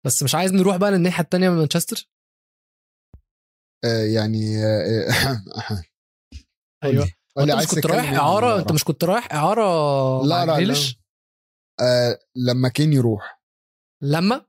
[0.05, 2.16] بس مش عايز نروح بقى للناحية التانية من مانشستر؟ آه
[3.83, 5.09] يعني آه
[5.71, 5.83] آه
[6.83, 7.07] أيوه.
[7.39, 10.75] انت مش كنت رايح إيه؟ إعارة؟ أنت مش كنت رايح إعارة لا، لا، لا.
[11.81, 13.41] آه لما كين يروح.
[14.03, 14.45] لما؟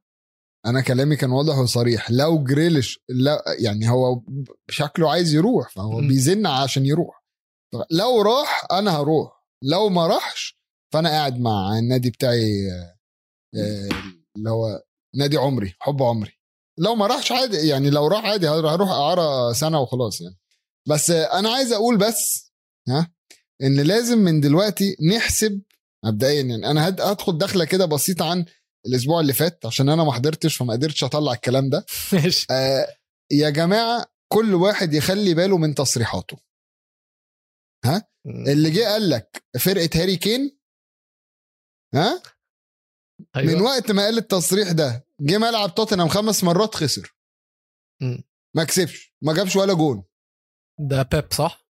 [0.67, 2.11] أنا كلامي كان واضح وصريح.
[2.11, 4.23] لو جريليش لا يعني هو
[4.71, 6.09] شكله عايز يروح فهو م.
[6.09, 7.25] بيزن عشان يروح.
[7.91, 9.45] لو راح أنا هروح.
[9.65, 10.59] لو ما راحش
[10.95, 12.99] فأنا قاعد مع النادي بتاعي آه،
[13.55, 13.89] آه،
[14.37, 14.83] اللي هو
[15.17, 16.38] نادي عمري حب عمري.
[16.79, 20.37] لو ما راحش عادي يعني لو راح عادي هروح اعاره سنة وخلاص يعني.
[20.89, 22.53] بس أنا عايز أقول بس
[22.89, 23.13] ها
[23.63, 25.63] إن لازم من دلوقتي نحسب
[26.05, 26.71] مبدئيا يعني.
[26.71, 28.45] أنا هد- هدخل دخلة كده بسيطة عن
[28.87, 31.87] الأسبوع اللي فات عشان أنا ما حضرتش فما قدرتش أطلع الكلام ده.
[32.13, 32.47] ماشي.
[32.51, 32.87] آه
[33.33, 36.39] يا جماعة كل واحد يخلي باله من تصريحاته.
[38.27, 40.59] اللي جه قال لك فرقة هاري كين
[41.95, 42.23] ها؟
[43.37, 43.55] أيوة.
[43.55, 47.15] من وقت ما قال التصريح ده جه ملعب توتنهام خمس مرات خسر.
[48.57, 50.05] ما كسبش ما جابش ولا جون
[50.81, 51.69] ده بيب صح؟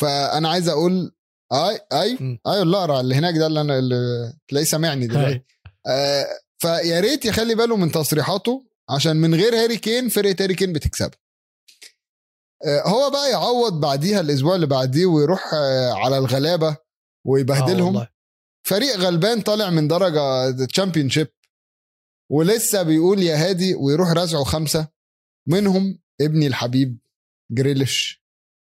[0.00, 1.12] فأنا عايز أقول
[1.52, 2.38] آي آي مم.
[2.46, 5.44] أيوه الاقرع اللي هناك ده اللي أنا اللي تلاقيه سامعني دلوقتي أيوة.
[5.86, 6.26] آه
[6.58, 11.18] فيا ريت يخلي باله من تصريحاته عشان من غير هاري كين فرقة هاري كين بتكسبها
[12.66, 16.76] آه هو بقى يعوض بعديها الأسبوع اللي بعديه ويروح آه على الغلابة آه
[17.26, 18.08] ويبهدلهم والله.
[18.62, 21.28] فريق غلبان طالع من درجة Championship
[22.30, 24.88] ولسه بيقول يا هادي ويروح رازعه خمسة
[25.48, 26.98] منهم ابني الحبيب
[27.50, 28.22] جريليش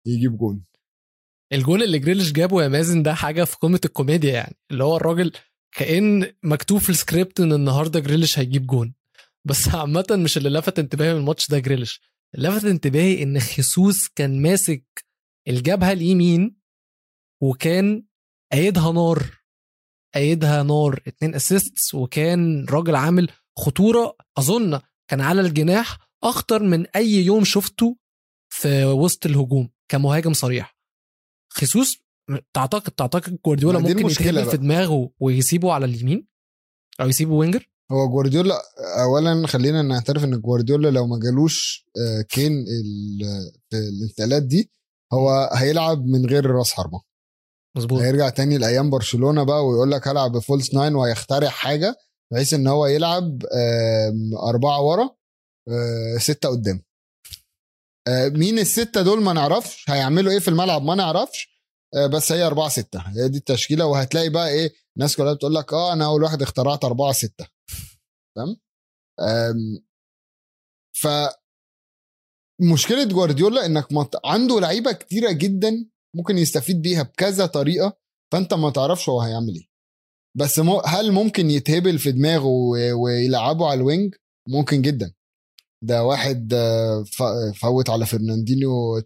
[0.07, 0.64] يجيب جون.
[1.53, 5.33] الجول اللي جريليش جابه يا مازن ده حاجة في قمة الكوميديا يعني اللي هو الراجل
[5.77, 8.94] كأن مكتوب في السكريبت إن النهارده جريليش هيجيب جون.
[9.44, 12.01] بس عامة مش اللي لفت انتباهي من الماتش ده جريليش
[12.35, 15.05] لفت انتباهي إن خيسوس كان ماسك
[15.49, 16.57] الجبهة اليمين
[17.42, 18.05] وكان
[18.53, 19.36] قايدها نار.
[20.16, 24.16] قايدها نار اتنين assists وكان راجل عامل خطورة.
[24.38, 27.96] أظن كان على الجناح أخطر من أي يوم شفته
[28.48, 30.76] في وسط الهجوم كمهاجم صريح.
[31.52, 31.98] خيسوس
[32.55, 34.50] تعتقد تعتقد جوارديولا ممكن يتهبل بقى.
[34.50, 36.26] في دماغه ويسيبه على اليمين
[37.00, 38.55] أو يسيبه winger؟ هو جوارديولا
[39.02, 42.64] اولا خلينا نعترف إن جوارديولا لو ما جالوش آه، كين
[43.72, 44.70] الانتقالات دي
[45.12, 47.00] هو هيلعب من غير راس حربة.
[47.77, 48.01] مظبوط.
[48.01, 51.97] هيرجع تاني لأيام برشلونة بقى ويقول لك هلعب بفولس ناين وهيخترع حاجة
[52.33, 53.43] بحيث إن هو يلعب
[54.49, 55.11] أربعة ورا
[55.69, 56.83] آه، ستة قدام.
[58.09, 61.57] آه، مين الستة دول ما نعرفش هيعملوا إيه في الملعب ما نعرفش
[61.97, 63.01] آه، بس هي أربعة ستة.
[63.01, 63.87] هي دي التشكيلة.
[63.87, 67.47] وهتلاقي بقى إيه الناس كلها بتقول لك آه أنا أول واحد اخترعت أربعة ستة.
[68.37, 68.57] تمام؟
[69.21, 69.85] آم،
[70.97, 71.09] ف
[72.73, 74.27] مشكلة جوارديولا مط...
[74.27, 77.98] عنده لعيبة كتيرة جدا ممكن يستفيد بيها بكذا طريقة
[78.33, 79.66] فأنت ما تعرفش هو هيعمل إيه.
[80.37, 80.61] بس.
[80.87, 82.46] هل ممكن يتهبل في دماغه.
[82.94, 84.14] ويلعبه على ال wing؟
[84.48, 85.14] ممكن جدا.
[85.83, 86.55] ده واحد
[87.55, 88.98] فوت على فرناندينيو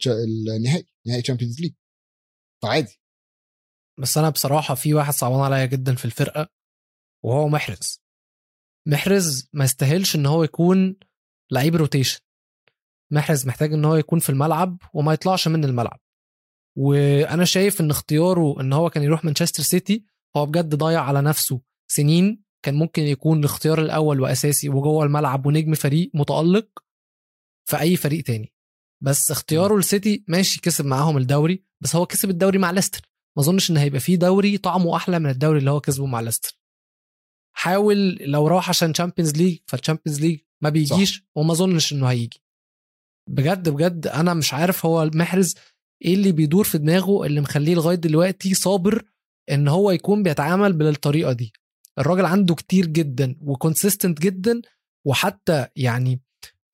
[0.57, 1.73] النهائي نهائي Champions League
[2.63, 3.01] فعادي.
[4.01, 6.49] بس أنا بصراحة في واحد صعبان عليا جدا في الفرقة
[7.25, 8.03] وهو محرز.
[8.89, 10.97] محرز ما يستاهلش إن هو يكون
[11.53, 12.21] لعيب rotation
[13.13, 16.01] محرز محتاج إن هو يكون في الملعب وما يطلعش من الملعب.
[16.81, 20.05] وأنا شايف ان اختياره ان هو كان يروح مانشستر سيتي
[20.37, 25.75] هو بجد ضيع على نفسه سنين كان ممكن يكون الاختيار الأول وأساسي وجوه الملعب ونجم
[25.75, 26.69] فريق متألق
[27.69, 28.53] في أي فريق تاني.
[29.03, 33.01] بس اختياره لسيتي ماشي كسب معاهم الدوري بس هو كسب الدوري مع ليستر.
[33.37, 36.59] ما أظنش إن هيبقى فيه دوري طعمه أحلى من الدوري اللي هو كسبه مع ليستر.
[37.57, 42.43] حاول لو راح عشان Champions League فال Champions League ما بيجيش وما أظنش إنه هيجي.
[43.29, 45.55] بجد بجد أنا مش عارف هو محرز
[46.05, 49.03] إيه اللي بيدور في دماغه اللي مخليه لغاية دلوقتي صابر
[49.51, 51.53] إن هو يكون بيتعامل بالطريقة دي؟
[51.99, 54.63] الراجل عنده كتير جدا و consistent جدا
[55.07, 56.21] وحتى يعني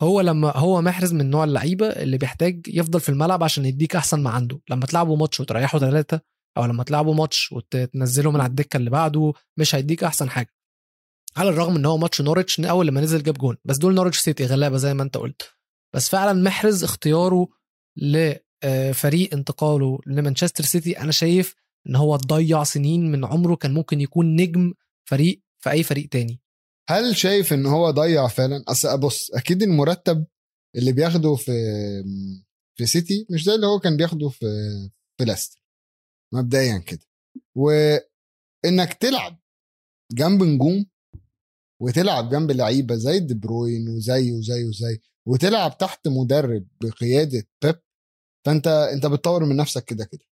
[0.02, 4.22] هو لما هو محرز من نوع اللعيبة اللي بيحتاج يفضل في الملعب عشان يديك أحسن
[4.22, 4.60] ما عنده.
[4.70, 6.20] لما تلعبوا ماتش وتريحوا ثلاثة
[6.58, 10.54] أو لما تلعبوا ماتش وتنزله من على الدكة اللي بعده مش هيديك أحسن حاجة.
[11.36, 13.56] على الرغم إن هو ماتش نورتش الأول لما نزل جاب جون.
[13.64, 15.52] بس دول نورتش سيتي غلابه زي ما أنت قلت.
[15.94, 17.48] بس فعلا محرز اختياره
[18.64, 21.54] لفريق انتقاله لمانشستر سيتي أنا شايف
[21.88, 24.74] إن هو ضيع سنين من عمره كان ممكن يكون نجم
[25.08, 26.40] فريق في أي فريق تاني.
[26.90, 30.26] هل شايف إن هو ضيع فعلا؟ اصل بص أكيد المرتب
[30.76, 31.52] اللي بياخده في
[32.78, 34.46] في سيتي مش زي اللي هو كان بياخده في
[35.18, 35.60] في لاستر
[36.34, 37.06] مبدئيا كده.
[37.56, 39.38] وإنك تلعب
[40.12, 40.86] جنب نجوم
[41.82, 47.80] وتلعب جنب لعيبة زي دي بروين وزي وزي وزي وتلعب تحت مدرب بقيادة بيب
[48.46, 50.24] فانت انت بتطور من نفسك كده كده.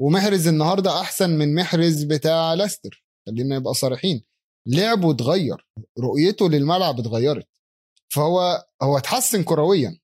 [0.00, 4.24] ومحرز النهارده أحسن من محرز بتاع لاستر خلينا نبقى صريحين.
[4.66, 5.66] لعبه اتغير.
[5.98, 7.48] رؤيته للملعب اتغيرت.
[8.08, 9.98] فهو هو اتحسن كرويا.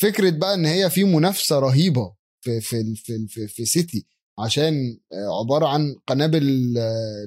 [0.00, 4.06] فكرة بقى إن هي في منافسة رهيبة في في في في, في سيتي
[4.38, 5.00] عشان
[5.40, 6.74] عبارة عن قنابل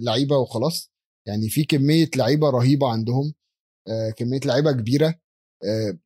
[0.01, 0.91] لعيبة وخلاص.
[1.27, 3.33] يعني في كمية لعيبة رهيبة عندهم
[4.17, 5.19] كمية لعيبة كبيرة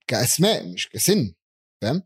[0.08, 1.34] كأسماء مش كسن.
[1.82, 2.04] فاهم؟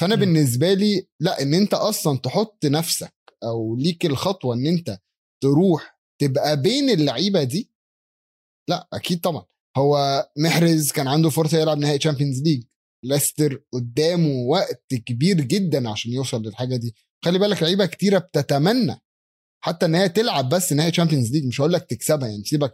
[0.00, 0.20] فأنا م.
[0.20, 4.98] بالنسبة لي لا إن أنت أصلا تحط نفسك أو ليك الخطوة إن أنت
[5.42, 7.70] تروح تبقى بين اللعيبة دي
[8.68, 9.44] لا أكيد طبعا.
[9.76, 12.62] هو محرز كان عنده فرصة يلعب نهائي Champions League
[13.04, 16.94] ليستر قدامه وقت كبير جدا عشان يوصل للحاجة دي.
[17.24, 19.00] خلي بالك لعيبة كتيرة بتتمنى
[19.64, 22.72] حتى ان هي تلعب بس نهائي Champions League مش هقول لك تكسبها يعني سيبك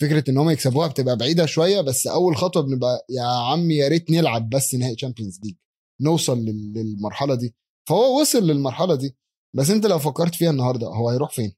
[0.00, 4.10] فكرة إن هم يكسبوها بتبقى بعيدة شوية بس أول خطوة بنبقى يا عم يا ريت
[4.10, 5.54] نلعب بس نهائي Champions League
[6.02, 7.54] نوصل للمرحلة دي
[7.88, 9.16] فهو وصل للمرحلة دي
[9.56, 11.52] بس انت لو فكرت فيها النهارده هو هيروح فين؟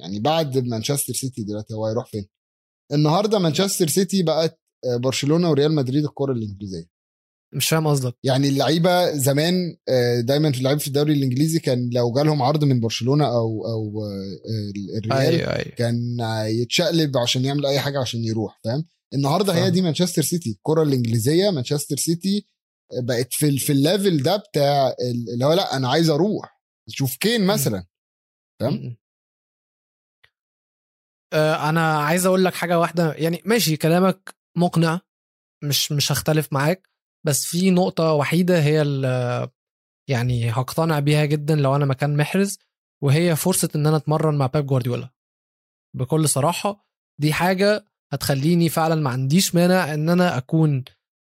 [0.00, 2.28] يعني بعد مانشستر سيتي دلوقتي هو هيروح فين؟
[2.92, 4.60] النهارده مانشستر سيتي بقت
[5.02, 6.92] برشلونة وريال مدريد الكرة الإنجليزية
[7.54, 9.76] مش فاهم قصدك يعني اللعيبة زمان
[10.20, 14.02] دايما في اللعيبه في الدوري الإنجليزي كان لو جالهم عرض من برشلونة أو أو
[14.98, 15.74] الريال أيوة أيوة.
[15.76, 20.82] كان يتشقلب عشان يعمل أي حاجة عشان يروح فاهم النهارده هي دي مانشستر سيتي الكرة
[20.82, 22.46] الإنجليزية مانشستر سيتي
[23.02, 24.94] بقت في في ال level ده بتاع
[25.32, 26.60] اللي هو لا أنا عايز أروح.
[26.88, 27.86] شوف كين مثلا.
[28.60, 28.96] فاهم
[31.68, 33.12] أنا عايز أقول لك حاجة واحدة.
[33.12, 35.00] يعني ماشي كلامك مقنع
[35.64, 36.88] مش مش هختلف معاك
[37.26, 38.84] بس في نقطة وحيدة هي
[40.08, 42.58] يعني هقتنع بيها جدا لو أنا مكان محرز
[43.02, 45.08] وهي فرصة إن أنا أتمرن مع بيب جوارديولا.
[45.96, 46.86] بكل صراحة
[47.20, 50.84] دي حاجة هتخليني فعلا ما عنديش مانع إن أنا أكون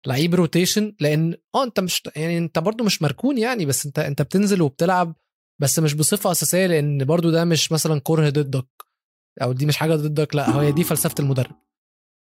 [0.07, 4.23] لعيب روتيشن لأن آه أنت مش يعني أنت برضو مش مركون يعني بس أنت أنت
[4.23, 5.17] بتنزل وبتلعب
[5.61, 8.67] بس مش بصفة أساسية لأن برضو ده مش مثلا كره ضدك
[9.43, 11.57] أو دي مش حاجة ضدك لا هي دي فلسفة المدرب.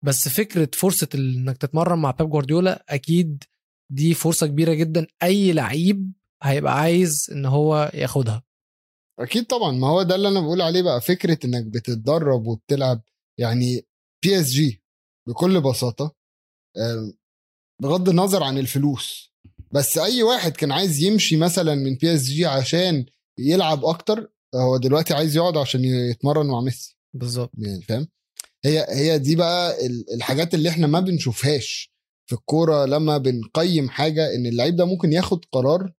[0.04, 3.44] بس فكرة فرصة إنك تتمرن مع بيب جوارديولا أكيد
[3.92, 5.08] دي فرصة كبيرة جدا.
[5.24, 6.12] أي لعيب
[6.44, 8.44] هيبقى عايز إن هو ياخدها.
[9.20, 9.72] أكيد طبعا.
[9.72, 13.02] ما هو ده اللي أنا بقول عليه بقى فكرة إنك بتتدرب وبتلعب
[13.40, 13.86] يعني
[14.24, 14.84] بي اس جي
[15.28, 16.16] بكل بساطة
[17.82, 19.32] بغض النظر عن الفلوس.
[19.72, 23.06] بس أي واحد كان عايز يمشي مثلا من بي اس جي عشان
[23.40, 26.98] يلعب أكتر هو دلوقتي عايز يقعد عشان يتمرن مع ميسي.
[27.14, 27.52] بالظبط.
[27.58, 28.08] يعني فاهم؟
[28.66, 29.78] هي هي دي بقى
[30.16, 31.94] الحاجات اللي إحنا ما بنشوفهاش
[32.26, 35.94] في الكورة لما بنقيم حاجة إن اللعيب ده ممكن ياخد قرار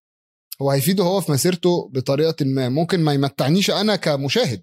[0.63, 2.69] هو هيفيده هو في مسيرته بطريقة ما.
[2.69, 4.63] ممكن ما يمتعنيش أنا كمشاهد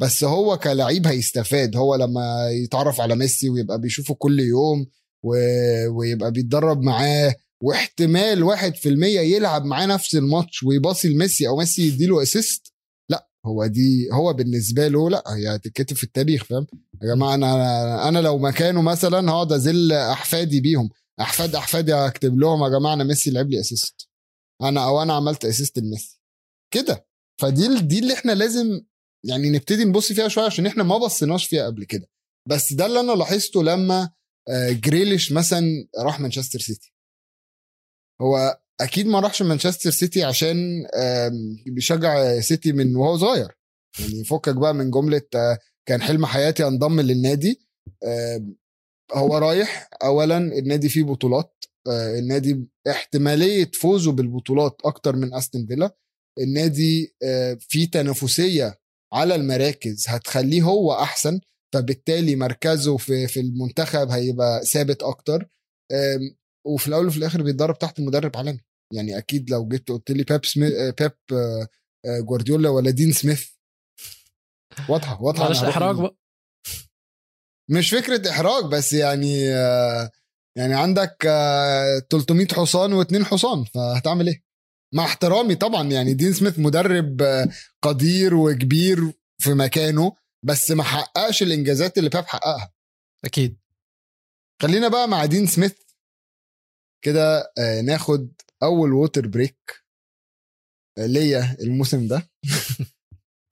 [0.00, 1.76] بس هو كلعيب هيستفاد.
[1.76, 4.86] هو لما يتعرف على ميسي ويبقى بيشوفه كل يوم
[5.24, 5.34] و...
[5.98, 11.82] ويبقى بيتدرب معاه واحتمال واحد في المية يلعب معاه نفس الماتش ويباصي لميسي أو ميسي
[11.88, 12.72] يديله assist
[13.10, 16.66] لا هو دي هو بالنسبة له لا هي هتتكتب في التاريخ فاهم؟
[17.02, 20.88] يا جماعة أنا أنا لو مكانه مثلا هقعد أذل أحفادي بيهم.
[21.20, 24.08] أحفاد أحفادي اكتب لهم يا جماعة أنا ميسي لعب لي assist
[24.62, 26.20] أنا أو أنا عملت assist لميسي.
[26.74, 27.06] كده.
[27.40, 28.80] فدي دي اللي إحنا لازم
[29.24, 32.06] يعني نبتدي نبص فيها شوية عشان إحنا ما بصيناش فيها قبل كده.
[32.48, 34.10] بس ده اللي أنا لاحظته لما
[34.70, 36.92] جريليش مثلا راح مانشستر سيتي.
[38.20, 40.86] هو أكيد ما راحش مانشستر سيتي عشان
[41.66, 43.52] بيشجع سيتي من وهو صغير.
[44.00, 45.22] يعني فكك بقى من جملة
[45.88, 47.60] كان حلم حياتي انضم للنادي.
[49.14, 51.64] هو رايح اولا النادي فيه بطولات.
[52.18, 55.96] النادي احتمالية فوزه بالبطولات أكتر من أستون فيلا.
[56.40, 57.14] النادي
[57.58, 58.80] فيه تنافسية
[59.12, 61.40] على المراكز هتخليه هو أحسن.
[61.74, 65.48] فبالتالي مركزه في في المنتخب هيبقى ثابت أكتر.
[66.66, 68.60] وفي الأول وفي الآخر بيتدرب تحت مدرب عالمي.
[68.94, 71.68] يعني أكيد لو جيت قلت لي بيب سميث بيب آه،
[72.06, 73.46] آه، جوارديولا ولا دين سميث.
[74.88, 75.96] واضحة واضحة هروح إحراج.
[75.96, 76.16] بقى.
[77.70, 80.10] مش فكرة إحراج بس يعني آه،
[80.58, 84.42] يعني عندك آه، 300 حصان واثنين حصان فهتعمل إيه؟
[84.94, 87.48] مع احترامي طبعا يعني دين سميث مدرب آه،
[87.82, 89.12] قدير وكبير
[89.42, 90.12] في مكانه.
[90.44, 92.72] بس ما حققش الإنجازات اللي بيب حققها
[93.24, 93.58] أكيد.
[94.62, 95.82] خلينا بقى مع دين سميث.
[97.04, 98.32] كده آه، ناخد
[98.62, 99.84] أول water break
[100.98, 102.30] آه، ليا الموسم ده.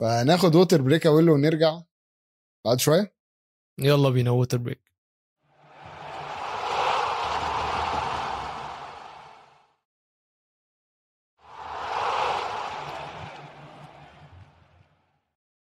[0.01, 1.83] فناخد water break أقول له ونرجع
[2.67, 3.15] بعد شوية.
[3.79, 4.92] يلا بينا water break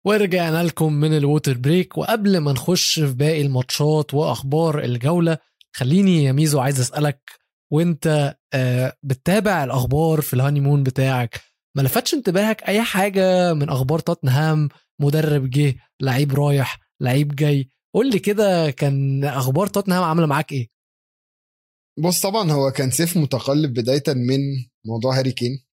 [0.08, 1.98] ورجعنا لكم من ال water break.
[1.98, 5.38] وقبل ما نخش في باقي الماتشات وأخبار الجولة
[5.76, 7.32] خليني يا ميزو عايز أسألك
[7.72, 11.42] وأنت آه، بتتابع الأخبار في ال honeymoon بتاعك
[11.78, 14.70] ما لفتش انتباهك أي حاجة من أخبار توتنهام؟
[15.02, 17.70] مدرب جه لعيب رايح لعيب جاي.
[17.96, 20.68] قول لي كده كان أخبار توتنهام عاملة معاك إيه؟
[22.00, 24.40] بص طبعا هو كان صيف متقلب بدايه من
[24.86, 25.67] موضوع هاري كين.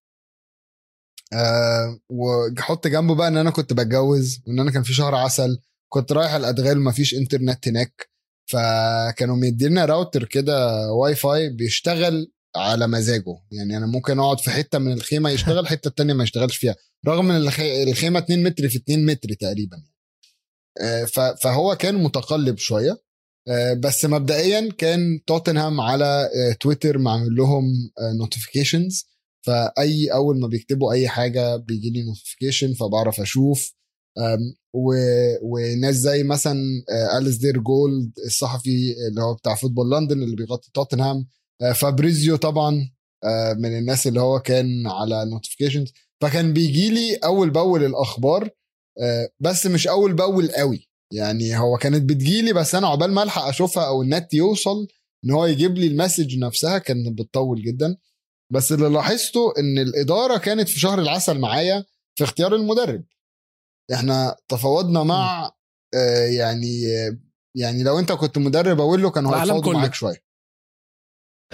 [1.34, 5.58] آه وحط جنبه بقى إن أنا كنت بتجوز وإن أنا كان في شهر عسل
[5.88, 8.08] كنت رايح الأدغال مفيش إنترنت هناك.
[8.50, 13.36] فكانوا مدينا راوتر كده واي فاي بيشتغل على مزاجه.
[13.52, 16.76] يعني أنا ممكن أقعد في حتة من الخيمة يشتغل حتة التانية ما يشتغلش فيها.
[17.08, 19.76] رغم إن الخي- الخيمة 2 متر في 2 متر تقريبا.
[20.80, 21.04] آه،
[21.42, 23.02] فهو كان متقلب شوية.
[23.48, 26.28] آه، بس مبدئيا كان توتنهام على
[26.60, 27.64] تويتر معمل لهم
[28.18, 29.04] notifications
[29.46, 33.74] فأي أول ما بيكتبوا أي حاجة بيجي لي notification فبعرف أشوف.
[34.74, 36.56] و- وناس زي مثلا
[37.18, 41.26] أليسدير جولد الصحفي اللي هو بتاع فوتبول لندن اللي بيغطي توتنهام
[41.62, 42.90] آه، فابريزيو طبعا
[43.24, 48.50] آه، من الناس اللي هو كان على notifications فكان بيجي لي أول بأول الأخبار
[49.00, 50.88] آه، بس مش أول بأول قوي.
[51.12, 54.86] يعني هو كانت بتجيلي بس أنا عقبال ما ألحق أشوفها أو النت يوصل
[55.24, 57.96] إن هو يجيب لي المسج نفسها كانت بتطول جدا.
[58.52, 61.84] بس اللي لاحظته إن الإدارة كانت في شهر العسل معايا
[62.18, 63.04] في اختيار المدرب.
[63.94, 65.52] إحنا تفاوضنا مع
[65.94, 67.18] آه، يعني آه،
[67.56, 69.72] يعني لو أنت كنت مدرب أقول له كانوا هيتفاوضوا.
[69.72, 70.24] معاك شوية.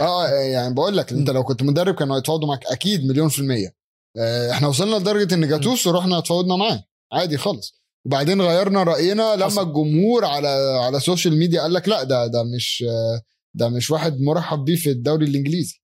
[0.01, 1.31] آه آه، يعني بقول لك أنت.
[1.31, 3.75] لو كنت مدرب كانوا هيتفاوضوا معاك أكيد مليون في المية.
[4.19, 6.85] آه، إحنا وصلنا لدرجة إن جاتوس ورحنا اتفاوضنا معاه.
[7.13, 7.81] عادي خالص.
[8.07, 9.69] وبعدين غيرنا رأينا لما حصل.
[9.69, 10.49] الجمهور على
[10.85, 13.23] على السوشيال ميديا قال لك لا ده ده مش آه،
[13.55, 15.81] ده مش واحد مرحب بيه في الدوري الإنجليزي.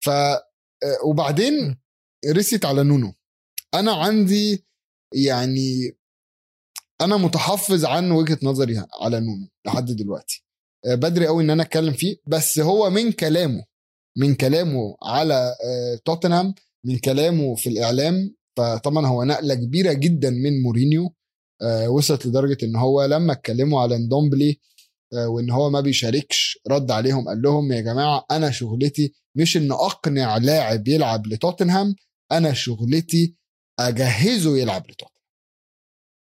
[0.00, 0.42] ف آه،
[1.04, 1.78] وبعدين.
[2.26, 3.14] رست على نونو.
[3.74, 4.66] أنا عندي
[5.14, 5.96] يعني
[7.00, 10.44] أنا متحفظ عن وجهة نظري على نونو لحد دلوقتي.
[10.86, 13.64] آه، بدري قوي إن أنا أتكلم فيه بس هو من كلامه
[14.16, 18.34] من كلامه على آه، توتنهام من كلامه في الإعلام.
[18.56, 21.14] فطبعا هو نقلة كبيرة جدا من مورينيو
[21.88, 24.60] وصلت لدرجة إن هو لما اتكلموا على ندومبلي
[25.12, 30.36] وإن هو ما بيشاركش رد عليهم قال لهم يا جماعة أنا شغلتي مش إن أقنع
[30.36, 31.94] لاعب يلعب لتوتنهام
[32.32, 33.36] أنا شغلتي
[33.80, 35.18] أجهزه يلعب لتوتنهام.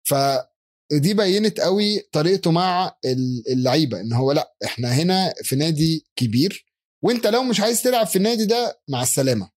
[0.08, 6.66] فدي بينت قوي طريقته مع ال- اللعيبة إن هو لأ إحنا هنا في نادي كبير
[7.04, 9.50] وإنت لو مش عايز تلعب في النادي ده مع السلامة.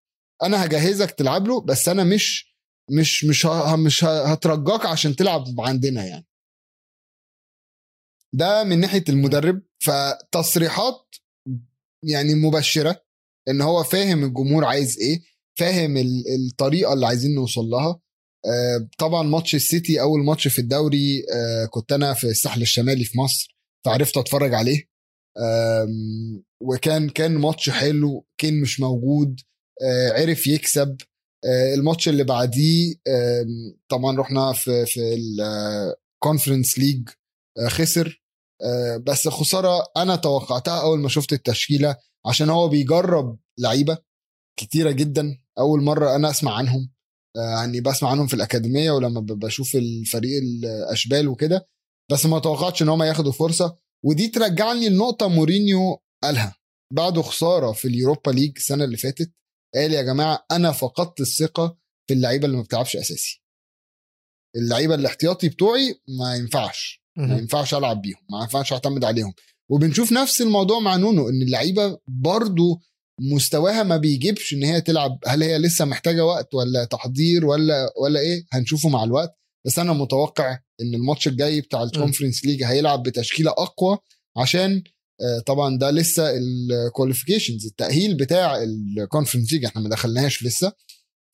[0.44, 2.56] أنا هجهزك تلعب له بس أنا مش
[2.92, 3.46] مش مش
[3.86, 6.26] مش هترجاك عشان تلعب عندنا يعني.
[8.34, 11.16] ده من ناحية المدرب فتصريحات
[12.04, 13.02] يعني مبشرة
[13.50, 15.22] إن هو فاهم الجمهور عايز إيه
[15.60, 18.00] فاهم ال- الطريقة اللي عايزين نوصل لها.
[18.46, 23.18] آه، طبعا ماتش السيتي أول ماتش في الدوري آه، كنت أنا في الساحل الشمالي في
[23.18, 24.90] مصر فعرفت أتفرج عليه.
[26.62, 29.40] وكان كان ماتش حلو كين مش موجود
[29.84, 30.98] آه، عرف يكسب.
[31.74, 32.96] الماتش اللي بعديه
[33.90, 35.00] طبعا رحنا في في
[36.24, 37.10] ال Conference League
[37.68, 38.24] خسر.
[38.64, 41.96] آه، بس خسارة أنا توقعتها أول ما شفت التشكيلة
[42.26, 43.98] عشان هو بيجرب لعيبة
[44.60, 45.38] كتيرة جدا.
[45.60, 46.92] أول مرة أنا أسمع عنهم.
[47.38, 51.68] آه، يعني بسمع عنهم في الأكاديمية ولما بشوف الفريق الأشبال وكده.
[52.12, 53.78] بس ما توقعتش إن هم ياخدوا فرصة.
[54.06, 56.56] ودي ترجعني لنقطة مورينيو قالها.
[56.94, 59.34] بعد خسارة في ال Europa League السنة اللي فاتت
[59.76, 63.44] قال يا جماعة أنا فقدت الثقة في اللعيبة اللي ما بتلعبش أساسي.
[64.56, 67.04] اللعيبة الاحتياطي بتوعي ما ينفعش.
[67.28, 67.38] ما.
[67.38, 69.34] ينفعش ألعب بيهم ما ينفعش أعتمد عليهم.
[69.70, 72.80] وبنشوف نفس الموضوع مع نونو إن اللعيبة برضو
[73.22, 78.20] مستواها ما بيجيبش إن هي تلعب هل هي لسه محتاجة وقت ولا تحضير ولا ولا
[78.20, 79.36] إيه؟ هنشوفه مع الوقت.
[79.66, 80.52] بس أنا متوقع
[80.82, 83.98] إن الماتش الجاي بتاع ال Conference League هيلعب بتشكيلة أقوى
[84.38, 84.84] عشان
[85.22, 90.74] آه، طبعا ده لسه ال qualifications التأهيل بتاع ال Conference League إحنا ما دخلناهاش لسه.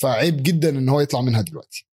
[0.01, 1.87] فعيب جدا إن هو يطلع منها دلوقتي.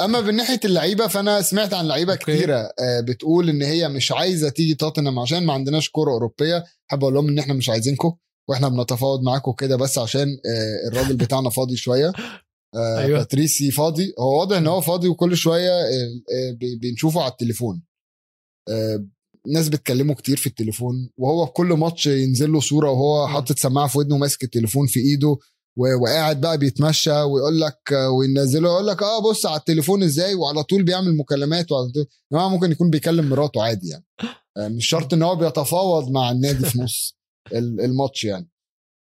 [0.00, 2.14] أما من ناحية اللعيبة فأنا سمعت عن لعيبة.
[2.14, 7.02] كتيرة آه، بتقول إن هي مش عايزة تيجي توتنهام عشان ما عندناش كورة أوروبية حابب
[7.02, 8.12] أقول لهم إن إحنا مش عايزينكم
[8.48, 12.12] وإحنا بنتفاوض معاكم كده بس عشان آه، الراجل بتاعنا فاضي شوية
[12.74, 13.18] آه، أيوة.
[13.18, 15.84] باراتيتشي فاضي هو واضح إن هو فاضي وكل شوية آه،
[16.34, 17.82] آه، بنشوفه على التليفون
[18.68, 19.04] آه،
[19.54, 23.26] ناس بتكلمه كتير في التليفون وهو في كل ماتش ينزل له صورة وهو.
[23.28, 25.36] حاطط سماعة في ودنه ماسك التليفون في إيده
[25.78, 27.78] وقاعد بقى بيتمشى ويقول لك
[28.18, 32.06] وينزله يقول لك آه بص على التليفون إزاي؟ وعلى طول بيعمل مكالمات وعلى طول.
[32.32, 34.04] ممكن يكون بيكلم مراته عادي يعني.
[34.56, 37.16] آه، مش شرط إن هو بيتفاوض مع النادي في نص
[37.52, 38.48] ال- الماتش يعني.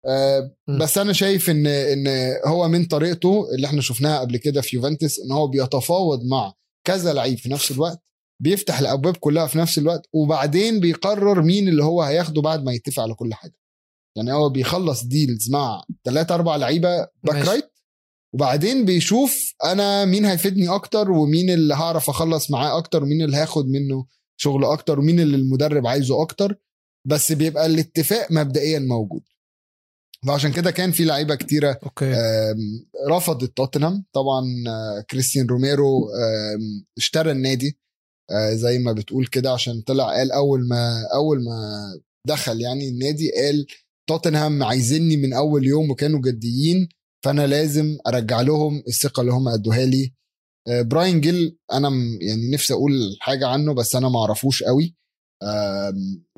[0.06, 0.50] آه،.
[0.80, 2.06] بس أنا شايف إن إن
[2.46, 6.52] هو من طريقته اللي إحنا شفناها قبل كده في يوفنتوس إن هو بيتفاوض مع
[6.86, 8.02] كذا لعيب في نفس الوقت
[8.42, 13.02] بيفتح الأبواب كلها في نفس الوقت وبعدين بيقرر مين اللي هو هياخده بعد ما يتفق
[13.02, 13.54] على كل حاجة.
[14.16, 17.70] يعني هو بيخلص deals مع ثلاثة أربع لعيبة back right
[18.34, 23.68] وبعدين بيشوف أنا مين هيفيدني أكتر ومين اللي هعرف أخلص معاه أكتر ومين اللي هاخد
[23.68, 24.06] منه
[24.36, 26.56] شغل أكتر ومين اللي المدرب عايزه أكتر
[27.08, 29.22] بس بيبقى الاتفاق مبدئيا موجود.
[30.26, 32.14] فعشان كده كان في لعيبة كتيرة okay.
[32.14, 34.04] آم، رفضت توتنهام.
[34.12, 36.08] طبعا آه، كريستيان روميرو
[36.98, 37.78] اشترى النادي
[38.30, 41.80] آه، زي ما بتقول كده عشان طلع قال أول ما أول ما
[42.26, 43.66] دخل يعني النادي قال
[44.08, 46.88] توتنهام عايزيني من أول يوم وكانوا جديين
[47.24, 50.14] فأنا لازم أرجع لهم الثقة اللي هم ادوها لي.
[50.68, 51.88] آه، براين جيل أنا
[52.20, 54.96] يعني نفسي أقول حاجة عنه بس أنا ما أعرفوش قوي.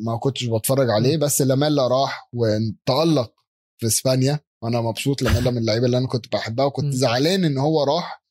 [0.01, 3.33] ما كنتش بتفرج عليه بس لاميلا راح وتالق
[3.81, 4.41] في إسبانيا.
[4.63, 6.95] وأنا مبسوط لاميلا من اللعيبة اللي أنا كنت بحبها وكنت.
[6.95, 8.25] زعلان إن هو راح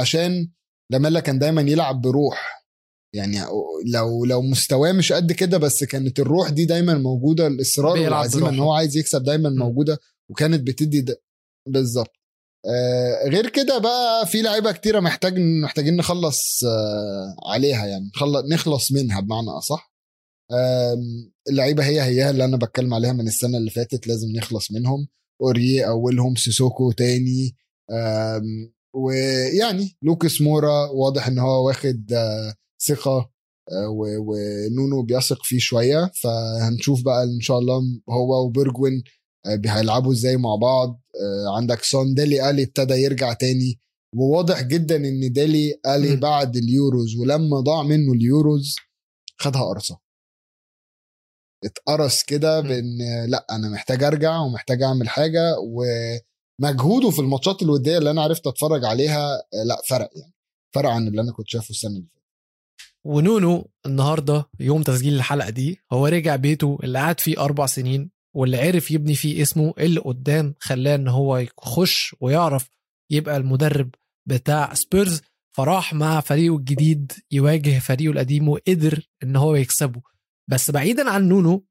[0.00, 0.50] عشان
[0.90, 2.63] لاميلا كان دايما يلعب بروح.
[3.14, 3.38] يعني
[3.86, 8.58] لو لو مستواه مش قد كده بس كانت الروح دي دايما موجودة الإصرار والعزيمه إن.
[8.58, 9.50] هو عايز يكسب دايما.
[9.50, 9.98] موجودة
[10.30, 11.06] وكانت بتدي
[11.68, 12.10] بالظبط
[12.66, 18.92] آه غير كده بقى في لعيبة كتيرة محتاج محتاجين نخلص آه عليها يعني نخلص نخلص
[18.92, 19.92] منها بمعنى أصح
[20.52, 25.08] آم، اللعيبة هي هي اللي أنا بتكلم عليها من السنة اللي فاتت لازم نخلص منهم
[25.42, 27.56] اوريه أولهم سيسوكو تاني
[28.96, 32.54] ويعني لوكاس مورا واضح إن هو واخد آه،
[32.86, 33.30] ثقة
[33.72, 37.80] آه، ونونو بيثق فيه شوية فهنشوف بقى إن شاء الله
[38.10, 39.02] هو وبرجوين
[39.46, 43.78] آه، هيلعبوا إزاي مع بعض آه، عندك سون ديلي آلي ابتدى يرجع تاني
[44.16, 46.16] وواضح جدا إن ديلي آلي.
[46.16, 48.76] بعد اليوروز ولما ضاع منه اليوروز
[49.40, 49.98] خدها قرصه
[51.64, 52.60] اتقرص كده.
[52.60, 58.46] بإن لأ أنا محتاج أرجع ومحتاج أعمل حاجة ومجهوده في الماتشات الودية اللي أنا عرفت
[58.46, 60.34] أتفرج عليها آه، لأ فرق يعني
[60.74, 62.13] فرق عن اللي أنا كنت شايفه السنة اللي
[63.04, 68.56] ونونو النهارده يوم تسجيل الحلقة دي هو رجع بيته اللي قعد فيه أربع سنين واللي
[68.56, 72.68] عرف يبني فيه اسمه اللي قدام خلاه إن هو يخش ويعرف
[73.10, 73.90] يبقى المدرب
[74.28, 75.20] بتاع سبيرز
[75.56, 80.00] فراح مع فريقه الجديد يواجه فريقه القديم وقدر إن هو يكسبه.
[80.50, 81.66] بس بعيدا عن نونو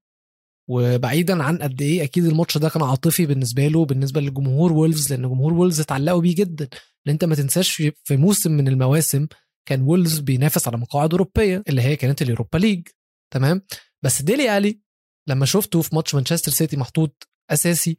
[0.69, 5.21] وبعيدا عن قد إيه أكيد الماتش ده كان عاطفي بالنسبة له بالنسبة لجمهور وولفز لأن
[5.29, 6.67] جمهور وولفز اتعلقوا بيه جدا.
[7.05, 7.71] لأن أنت ما تنساش
[8.03, 9.27] في موسم من المواسم
[9.66, 12.88] كان وولفز بينافس على مقاعد أوروبية اللي هي كانت ال Europa League.
[13.34, 13.61] تمام؟
[14.03, 14.80] بس ديلي ألي
[15.28, 17.97] لما شفته في ماتش مانشستر سيتي محطوط أساسي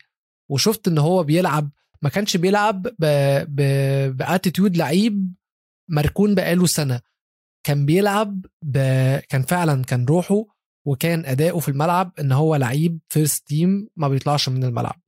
[0.50, 1.70] وشفت إن هو بيلعب
[2.02, 2.82] ما كانش بيلعب.
[4.16, 5.34] ب attitude لعيب
[5.90, 7.00] مركون بقاله سنة.
[7.66, 8.78] كان بيلعب ب...
[9.28, 10.44] كان فعلا كان روحه
[10.86, 15.00] وكان أداؤه في الملعب إن هو لعيب first team ما بيطلعش من الملعب.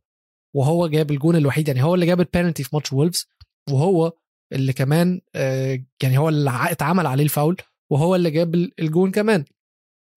[0.55, 3.27] وهو جاب الجون الوحيد يعني هو اللي جاب البينالتي في ماتش وولفز
[3.71, 4.13] وهو
[4.53, 7.57] اللي كمان آه، يعني هو اللي اتعمل عليه الفاول
[7.93, 9.45] وهو اللي جاب ال- الجون كمان.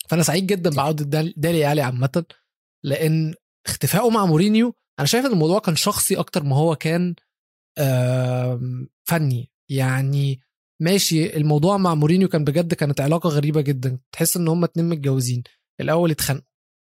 [0.09, 2.25] فأنا سعيد جدا بعودة دال- ديلي ألي عامه
[2.83, 3.33] لأن
[3.67, 7.15] اختفائه مع مورينيو أنا شايف إن الموضوع كان شخصي أكتر ما هو كان
[9.03, 9.51] فني.
[9.71, 10.39] يعني
[10.81, 13.99] ماشي الموضوع مع مورينيو كان بجد كانت علاقة غريبة جدا.
[14.11, 15.43] تحس إن هما اتنين متجوزين.
[15.81, 16.45] الأول يتخانقوا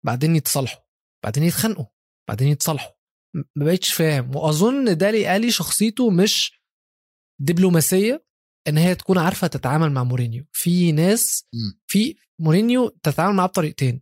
[0.06, 0.82] بعدين يتصالحوا
[1.24, 1.86] بعدين يتخانقوا
[2.30, 2.92] بعدين يتصالحوا.
[3.36, 4.36] ما بقتش فاهم.
[4.36, 6.57] وأظن دالي آلي شخصيته مش
[7.40, 8.26] دبلوماسية
[8.68, 10.46] إن هي تكون عارفة تتعامل مع مورينيو.
[10.52, 11.46] في ناس.
[11.88, 14.02] في مورينيو تتعامل معاه بطريقتين.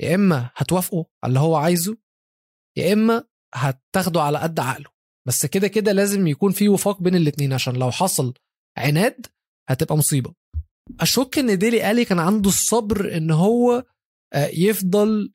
[0.00, 1.96] يا إما هتوافقه على اللي هو عايزه
[2.76, 3.24] يا إما
[3.54, 4.90] هتاخده على قد عقله.
[5.26, 8.34] بس كده كده لازم يكون في وفاق بين الاتنين عشان لو حصل
[8.78, 9.26] عناد
[9.68, 10.34] هتبقى مصيبة.
[11.00, 13.84] أشك إن ديلي ألي كان عنده الصبر إن هو
[14.32, 15.32] آه، يفضل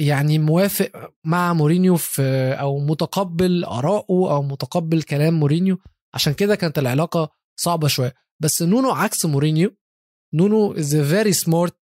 [0.00, 2.22] يعني موافق مع مورينيو في
[2.60, 5.78] أو متقبل آرائه أو متقبل كلام مورينيو.
[6.14, 8.14] عشان كده كانت العلاقة صعبة شوية.
[8.40, 9.76] بس نونو عكس مورينيو.
[10.34, 11.78] نونو is very smart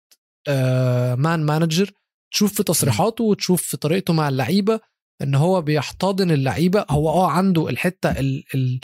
[1.17, 1.91] man manager
[2.33, 4.79] تشوف في تصريحاته وتشوف في طريقته مع اللعيبة
[5.21, 6.85] إن هو بيحتضن اللعيبة.
[6.89, 8.79] هو آه عنده الحتة ال ال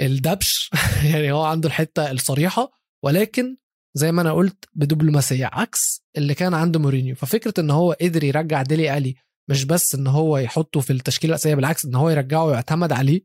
[0.00, 0.70] الدبش.
[1.12, 2.70] يعني هو عنده الحتة الصريحة.
[3.04, 3.56] ولكن
[3.94, 7.14] زي ما أنا قلت بدبلوماسيه عكس اللي كان عنده مورينيو.
[7.14, 9.14] ففكرة إن هو قدر يرجع ديلي ألي
[9.50, 13.20] مش بس إن هو يحطه في التشكيلة الأساسية بالعكس إن هو يرجعه ويعتمد عليه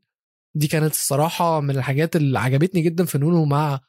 [0.55, 3.79] دي كانت الصراحة من الحاجات اللي عجبتني جدا في نونو مع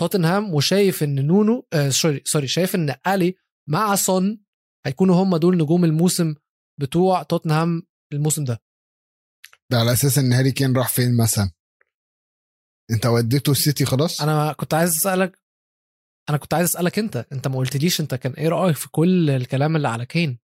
[0.00, 3.34] توتنهام وشايف إن نونو آه sorry sorry شايف إن ألي
[3.68, 4.40] مع سون
[4.86, 6.34] هيكونوا هم دول نجوم الموسم
[6.80, 8.62] بتوع توتنهام الموسم ده.
[9.70, 11.50] ده على أساس إن هاري كين راح فين مثلا؟
[12.90, 15.38] أنت وديته السيتي خلاص؟ أنا كنت عايز أسألك
[16.28, 19.76] أنا كنت عايز أسألك أنت أنت ما قلتليش أنت كان إيه رأيك في كل الكلام
[19.76, 20.38] اللي على كين؟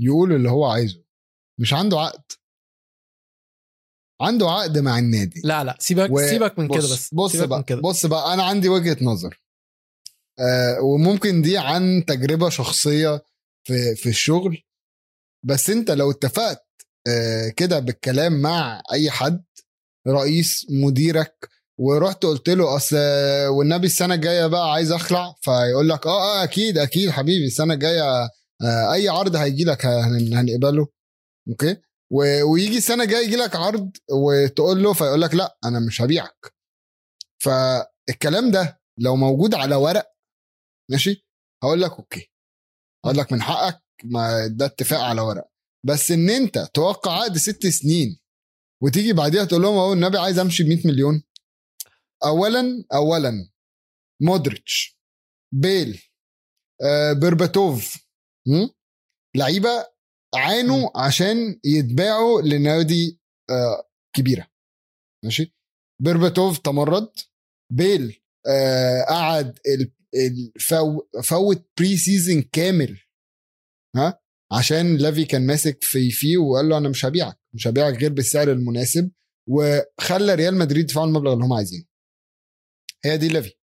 [0.00, 1.04] يقول اللي هو عايزه.
[1.60, 2.22] مش عنده عقد.
[4.20, 5.40] عنده عقد مع النادي.
[5.44, 7.80] لا لا سيبك و- سيبك من كده بس بص سيبك بقى من كده.
[7.80, 9.40] بص بقى أنا عندي وجهة نظر.
[10.38, 13.24] آه وممكن دي عن تجربة شخصية
[13.66, 14.62] في في الشغل.
[15.46, 16.66] بس أنت لو اتفقت
[17.08, 19.44] آه كده بالكلام مع أي حد
[20.08, 22.96] رئيس مديرك ورحت قلت له أصل
[23.48, 25.34] والنبي السنة الجاية بقى عايز أخلع.
[25.40, 28.02] فيقول لك آه آه أكيد أكيد حبيبي السنة الجاية
[28.62, 30.88] آه أي عرض هيجي لك هن- هنقبله.
[31.48, 31.76] okay؟
[32.50, 36.54] ويجي السنة الجاية يجي لك عرض وتقول له فيقول لك لا أنا مش هبيعك.
[37.42, 40.12] فالكلام ده لو موجود على ورق
[40.90, 41.26] ماشي؟
[41.64, 42.30] هقول لك okay.
[43.04, 45.48] هقول لك من حقك ما ده اتفاق على ورق.
[45.86, 48.18] بس إن أنت توقع عقد ست سنين
[48.82, 51.22] وتيجي بعديها تقول لهم والنبي عايز أمشي ب 100 مليون.
[52.24, 53.50] اولا اولا
[54.22, 54.98] مودريتش
[55.54, 56.02] بيل
[56.82, 57.96] آه بيرباتوف
[58.48, 58.68] م?
[59.36, 59.68] لعيبة
[60.34, 64.46] عانوا عشان يتباعوا لنادي آه كبيرة.
[65.24, 65.54] ماشي؟
[66.02, 67.12] بيرباتوف تمرد
[67.72, 69.58] بيل آه قعد
[71.22, 72.98] فوت pre-season كامل
[73.96, 74.20] ها؟
[74.52, 78.52] عشان لافي كان ماسك في فيه وقال له أنا مش هبيعك مش هبيعك غير بالسعر
[78.52, 79.10] المناسب
[79.48, 81.84] وخلى ريال مدريد يدفعوا المبلغ اللي هم عايزينه.
[83.04, 83.54] هي دي لافي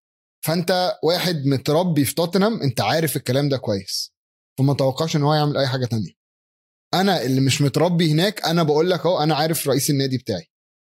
[0.46, 4.14] فانت واحد متربي في توتنهام انت عارف الكلام ده كويس.
[4.60, 6.12] فما توقعش ان هو يعمل أي حاجة تانية.
[6.94, 10.48] أنا اللي مش متربي هناك أنا بقول لك أهو أنا عارف رئيس النادي بتاعي.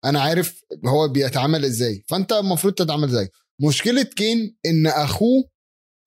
[0.05, 2.03] أنا عارف هو بيتعامل إزاي.
[2.07, 3.29] فأنت المفروض تتعامل زيه
[3.67, 5.43] مشكلة كين إن أخوه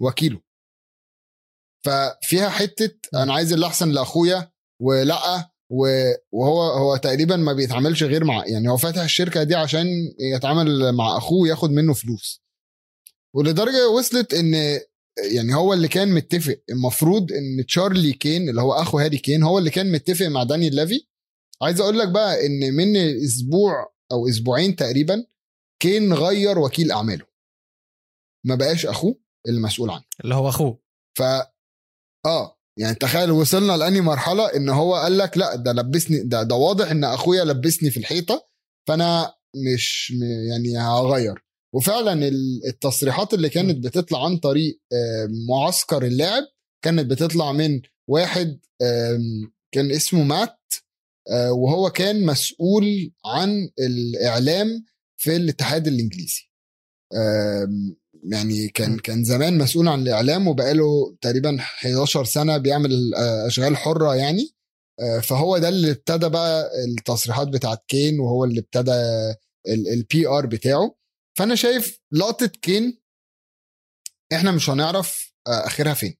[0.01, 0.41] وكيله.
[1.85, 4.53] ففيها حتة أنا عايز اللي احسن لأخويا
[4.83, 9.87] ولأ وهو هو تقريبا ما بيتعاملش غير مع يعني هو فاتح الشركة دي عشان
[10.21, 12.43] يتعامل مع أخوه ياخد منه فلوس.
[13.35, 14.55] ولدرجة وصلت ان
[15.35, 16.59] يعني هو اللي كان متفق.
[16.71, 20.75] المفروض إن تشارلي كين اللي هو أخو هاري كين هو اللي كان متفق مع دانيال
[20.75, 21.07] لافي.
[21.63, 25.27] عايز أقول لك بقى إن من أسبوع أو أسبوعين تقريبا
[25.83, 27.27] كين غير وكيل أعماله.
[28.47, 29.19] ما بقاش أخوه
[29.49, 30.05] المسؤول عنه.
[30.25, 30.79] اللي هو أخوه.
[31.19, 31.23] ف
[32.27, 32.59] آه.
[32.79, 36.91] يعني تخيل وصلنا لاني مرحلة إن هو قال لك لا ده لبسني ده ده واضح
[36.91, 38.49] إن أخويا لبسني في الحيطة
[38.89, 39.35] فأنا
[39.75, 40.11] مش
[40.51, 41.35] يعني هغير.
[41.75, 46.43] وفعلا ال- التصريحات اللي كانت بتطلع عن طريق آه، معسكر اللاعب
[46.85, 48.61] كانت بتطلع من واحد
[49.75, 50.59] كان اسمه مات
[51.31, 54.85] آه، وهو كان مسؤول عن الإعلام
[55.17, 56.51] في الاتحاد الإنجليزي.
[58.23, 58.99] يعني كان.
[58.99, 63.15] كان زمان مسؤول عن الإعلام وبقاله تقريبا 11 سنة بيعمل
[63.47, 64.55] أشغال حرة يعني.
[65.01, 68.93] آه، فهو ده اللي ابتدى بقى التصريحات بتاعت كين وهو اللي ابتدى
[69.69, 70.95] ال PR بتاعه.
[71.39, 72.99] فأنا شايف لقطة كين
[74.33, 76.17] إحنا مش هنعرف آه، آخرها فين.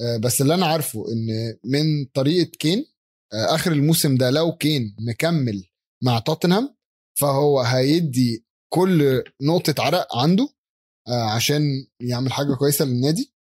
[0.00, 2.86] آه، بس اللي أنا عارفه إن من طريقة كين
[3.32, 5.64] آخر الموسم ده لو كين مكمل
[6.04, 6.76] مع توتنهام
[7.20, 10.48] فهو هيدي كل نقطة عرق عنده.
[11.08, 11.62] عشان
[12.00, 13.34] يعمل حاجة كويسة للنادي.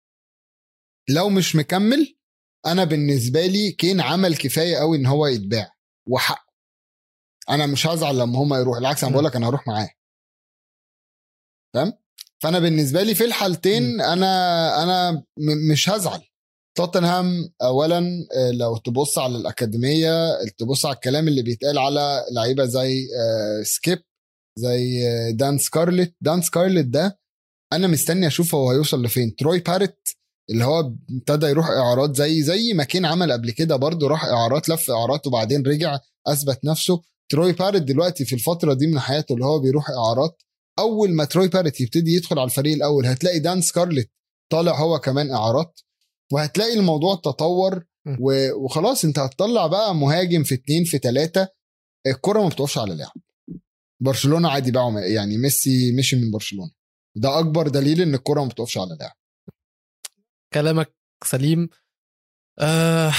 [1.09, 2.17] لو مش مكمل
[2.65, 5.73] أنا بالنسبة لي كين عمل كفاية قوي إن هو يتباع
[6.07, 6.49] وحقه.
[7.49, 9.13] أنا مش هزعل لما هما يروح بالعكس أنا م.
[9.13, 9.89] بقول لك أنا هروح معاه.
[11.73, 11.93] فاهم
[12.43, 16.21] فأنا بالنسبة لي في الحالتين أنا أنا م- مش هزعل.
[16.77, 17.97] توتنهام اولا
[18.37, 24.03] آه، لو تبص على الأكاديمية تبص على الكلام اللي بيتقال على لعيبة زي آه، سكيب
[24.59, 26.15] زي آه، دان سكارلت.
[26.21, 27.18] دان سكارلت ده
[27.73, 29.35] أنا مستني أشوف هو هيوصل لفين.
[29.35, 30.09] تروي باروت
[30.49, 34.69] اللي هو ابتدى يروح اعارات زي زي ما كين عمل قبل كده برضه راح اعارات
[34.69, 37.01] لف اعارات وبعدين رجع اثبت نفسه.
[37.29, 40.41] تروي باريت دلوقتي في الفترة دي من حياته اللي هو بيروح اعارات
[40.79, 44.09] اول ما تروي باريت يبتدي يدخل على الفريق الأول هتلاقي دان سكارلت
[44.51, 45.79] طالع هو كمان اعارات
[46.31, 47.85] وهتلاقي الموضوع تطور
[48.55, 51.47] وخلاص انت هتطلع بقى مهاجم في اتنين في تلاتة
[52.07, 53.11] الكرة ما بتقفش على لاعب
[53.99, 56.71] برشلونة عادي باعوا يعني ميسي مشي من برشلونة.
[57.15, 59.15] ده أكبر دليل إن الكرة ما بتقفش على لاعب.
[60.53, 60.93] كلامك
[61.23, 61.69] سليم.
[62.59, 63.11] آه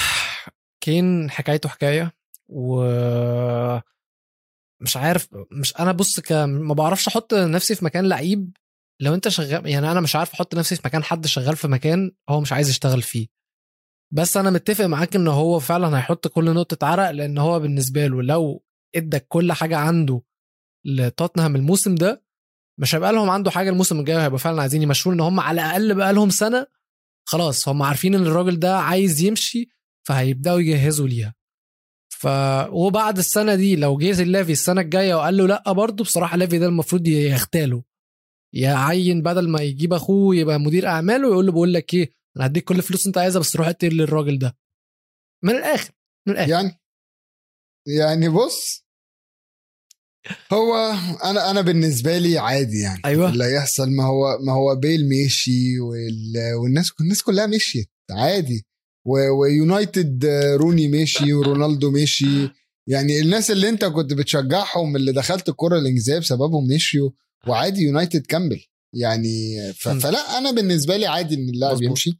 [0.84, 2.12] كين حكايته حكاية
[2.48, 2.84] و
[4.82, 6.32] مش عارف مش أنا بص ك...
[6.32, 8.56] ما بعرفش أحط نفسي في مكان لعيب
[9.00, 12.12] لو أنت شغال يعني أنا مش عارف أحط نفسي في مكان حد شغال في مكان
[12.28, 13.26] هو مش عايز يشتغل فيه.
[14.12, 18.22] بس أنا متفق معاك إن هو فعلا هيحط كل نقطة عرق لأن هو بالنسبة له
[18.22, 18.64] لو
[18.96, 20.22] إدك كل حاجة عنده
[20.86, 22.22] لتوتنهام الموسم ده
[22.80, 25.94] مش هيبقى لهم عنده حاجة الموسم الجاي هيبقى فعلا عايزين يمشوه ان هم على الأقل
[25.94, 26.66] بقى لهم سنة
[27.28, 29.68] خلاص هم عارفين إن الراجل ده عايز يمشي
[30.06, 31.34] فهيبدأوا يجهزوا ليها.
[32.08, 32.26] ف
[32.70, 36.66] وبعد السنة دي لو جه لافي السنة الجاية وقال له لأ برضه بصراحة لافي ده
[36.66, 37.82] المفروض يغتاله.
[38.54, 42.64] يعين بدل ما يجيب أخوه يبقى مدير أعماله ويقول له بقول لك إيه أنا هديك
[42.64, 44.56] كل الفلوس أنت عايزها بس روح اقتل للراجل ده.
[45.44, 45.90] من الآخر
[46.28, 46.50] من الآخر.
[46.50, 46.80] يعني؟
[47.86, 48.84] يعني بص
[50.52, 50.92] هو
[51.24, 53.00] أنا أنا بالنسبة لي عادي يعني.
[53.04, 53.28] أيوة.
[53.28, 58.66] اللي هيحصل ما هو ما هو بيل مشي وال- والناس الناس كلها مشيت عادي.
[59.06, 60.24] ويونايتد
[60.60, 62.48] روني مشي ورونالدو مشي.
[62.86, 67.10] يعني الناس اللي أنت كنت بتشجعهم اللي دخلت الكره الانجليزيه بسببهم مشيوا.
[67.48, 68.60] وعادي يونايتد كمل.
[68.94, 69.56] يعني.
[69.72, 71.82] فلا أنا بالنسبة لي عادي إن اللاعب.
[71.82, 72.10] يمشي.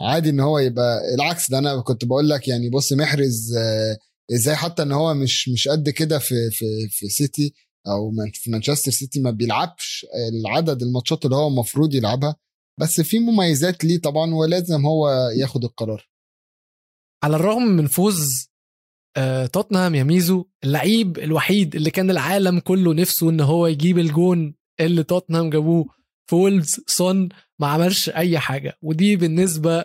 [0.00, 1.50] عادي إن هو يبقى العكس.
[1.50, 3.98] ده أنا كنت بقول لك يعني بص محرز آه،
[4.34, 7.54] إزاي حتى ان هو مش مش قد كده في في في سيتي
[7.86, 12.36] أو في مانشستر سيتي ما بيلعبش العدد الماتشات اللي هو المفروض يلعبها
[12.80, 16.08] بس في مميزات ليه طبعا ولازم هو ياخد القرار.
[17.24, 18.50] على الرغم من فوز
[19.16, 24.54] آه، توتنهام يا ميزو اللعيب الوحيد اللي كان العالم كله نفسه إن هو يجيب الجون
[24.80, 25.86] اللي توتنهام جابوه
[26.30, 27.28] في وولفز سون
[27.60, 29.84] ما عملش أي حاجة ودي بالنسبة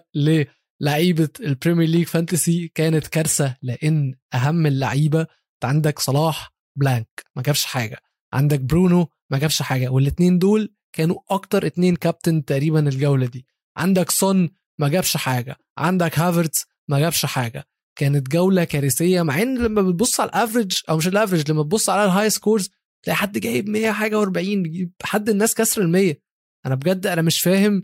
[0.86, 5.28] للعيبه ال Premier League Fantasy كانت كارثة لأن أهم اللعيبة
[5.64, 7.98] عندك صلاح blank ما جابش حاجة.
[8.34, 13.46] عندك برونو ما جابش حاجة والاثنين دول كانوا أكتر اتنين كابتن تقريبا الجولة دي.
[13.78, 17.64] عندك سون ما جابش حاجة عندك هافرتز ما جابش حاجة.
[18.00, 21.64] كانت جولة كارثية مع إن لما بتبص على ال average أو مش ال average لما
[21.64, 22.70] تبص على ال high scores
[23.04, 26.16] تلاقي حد جايب 100 حاجة و40 بيجيب حد الناس كسر ال 100
[26.66, 27.84] أنا بجد أنا مش فاهم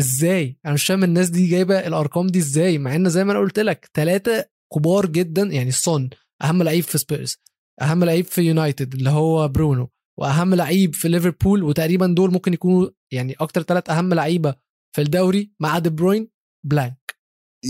[0.00, 3.40] إزاي؟ أنا مش فاهم الناس دي جايبة الأرقام دي إزاي مع إن زي ما أنا
[3.40, 4.44] قلت لك ثلاثة
[4.74, 6.10] كبار جدا يعني سون
[6.42, 7.36] أهم لعيب في سبيرز
[7.82, 12.90] أهم لعيب في يونايتد اللي هو برونو وأهم لعيب في ليفربول وتقريبا دول ممكن يكونوا
[13.12, 14.54] يعني أكتر ثلاث أهم لعيبة
[14.96, 16.30] في الدوري مع دي بروين
[16.66, 17.16] blank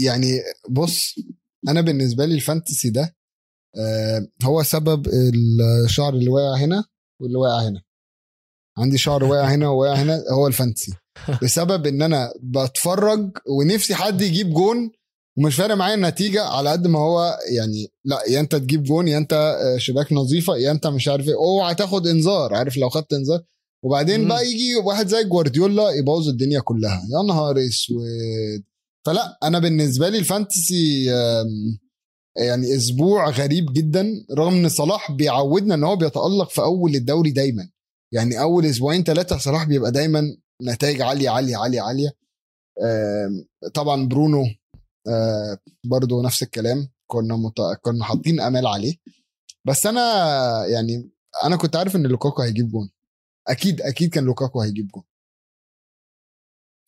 [0.05, 0.39] يعني
[0.71, 1.15] بص
[1.69, 3.17] أنا بالنسبة لي ال Fantasy ده
[3.77, 5.09] آه، هو سبب
[5.87, 6.85] الشعر اللي واقع هنا
[7.21, 7.83] واللي واقع هنا.
[8.79, 10.93] عندي شعر واقع هنا وواقع هنا هو ال Fantasy.
[11.43, 14.91] بسبب إن أنا بتفرج ونفسي حد يجيب جون
[15.39, 19.19] ومش فارق معايا النتيجة على قد ما هو يعني لا يا أنت تجيب جون يا
[19.19, 23.13] أنت آه، شباك نظيفة يا أنت مش عارف إيه أوعى تاخد إنذار عارف لو خدت
[23.13, 23.43] إنذار.
[23.85, 24.29] وبعدين مم.
[24.29, 27.03] بقى يجي واحد زي جوارديولا يبوظ الدنيا كلها.
[27.13, 28.63] يا نهار أسود.
[29.07, 31.05] فلا أنا بالنسبة لي الفانتسي
[32.37, 37.69] يعني أسبوع غريب جدا رغم إن صلاح بيعودنا إن هو بيتألق في أول الدوري دايما.
[38.13, 42.11] يعني أول أسبوعين ثلاثة صلاح بيبقى دايما نتائج عالية عالية عالية عالية.
[43.75, 44.45] طبعا برونو
[45.09, 46.89] آه، برضو نفس الكلام.
[47.07, 47.61] كنا مت...
[47.83, 48.97] كنا حاطين أمال عليه.
[49.65, 50.01] بس أنا
[50.67, 51.11] يعني
[51.45, 52.91] أنا كنت عارف إن لوكاكو هيجيب جون.
[53.49, 55.05] أكيد أكيد كان لوكاكو هيجيب جون.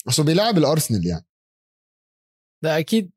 [0.09, 1.27] اصل بيلعب الأرسنال يعني.
[2.65, 3.11] ده أكيد.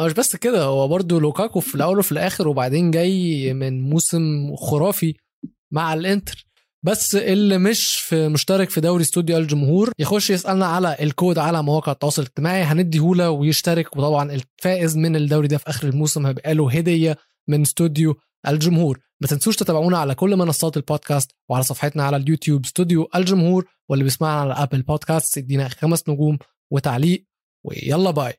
[0.00, 4.56] هو مش بس كده هو برضو لوكاكو في الأول وفي الآخر وبعدين جاي من موسم
[4.56, 5.16] خرافي
[5.72, 6.46] مع الإنتر.
[6.84, 11.92] بس اللي مش في مشترك في دوري استوديو الجمهور يخش يسألنا على الكود على مواقع
[11.92, 12.62] التواصل الاجتماعي.
[12.62, 17.16] هنديهوله ويشترك وطبعا الفائز من الدوري ده في آخر الموسم هيبقى له هدية
[17.48, 18.14] من استوديو
[18.48, 18.98] الجمهور.
[19.20, 24.40] ما تنسوش تتابعونا على كل منصات البودكاست وعلى صفحتنا على اليوتيوب استوديو الجمهور واللي بيسمعنا
[24.40, 26.38] على Apple Podcast يدينا خمس نجوم
[26.70, 27.26] وتعليق
[27.64, 28.32] ويلا bye.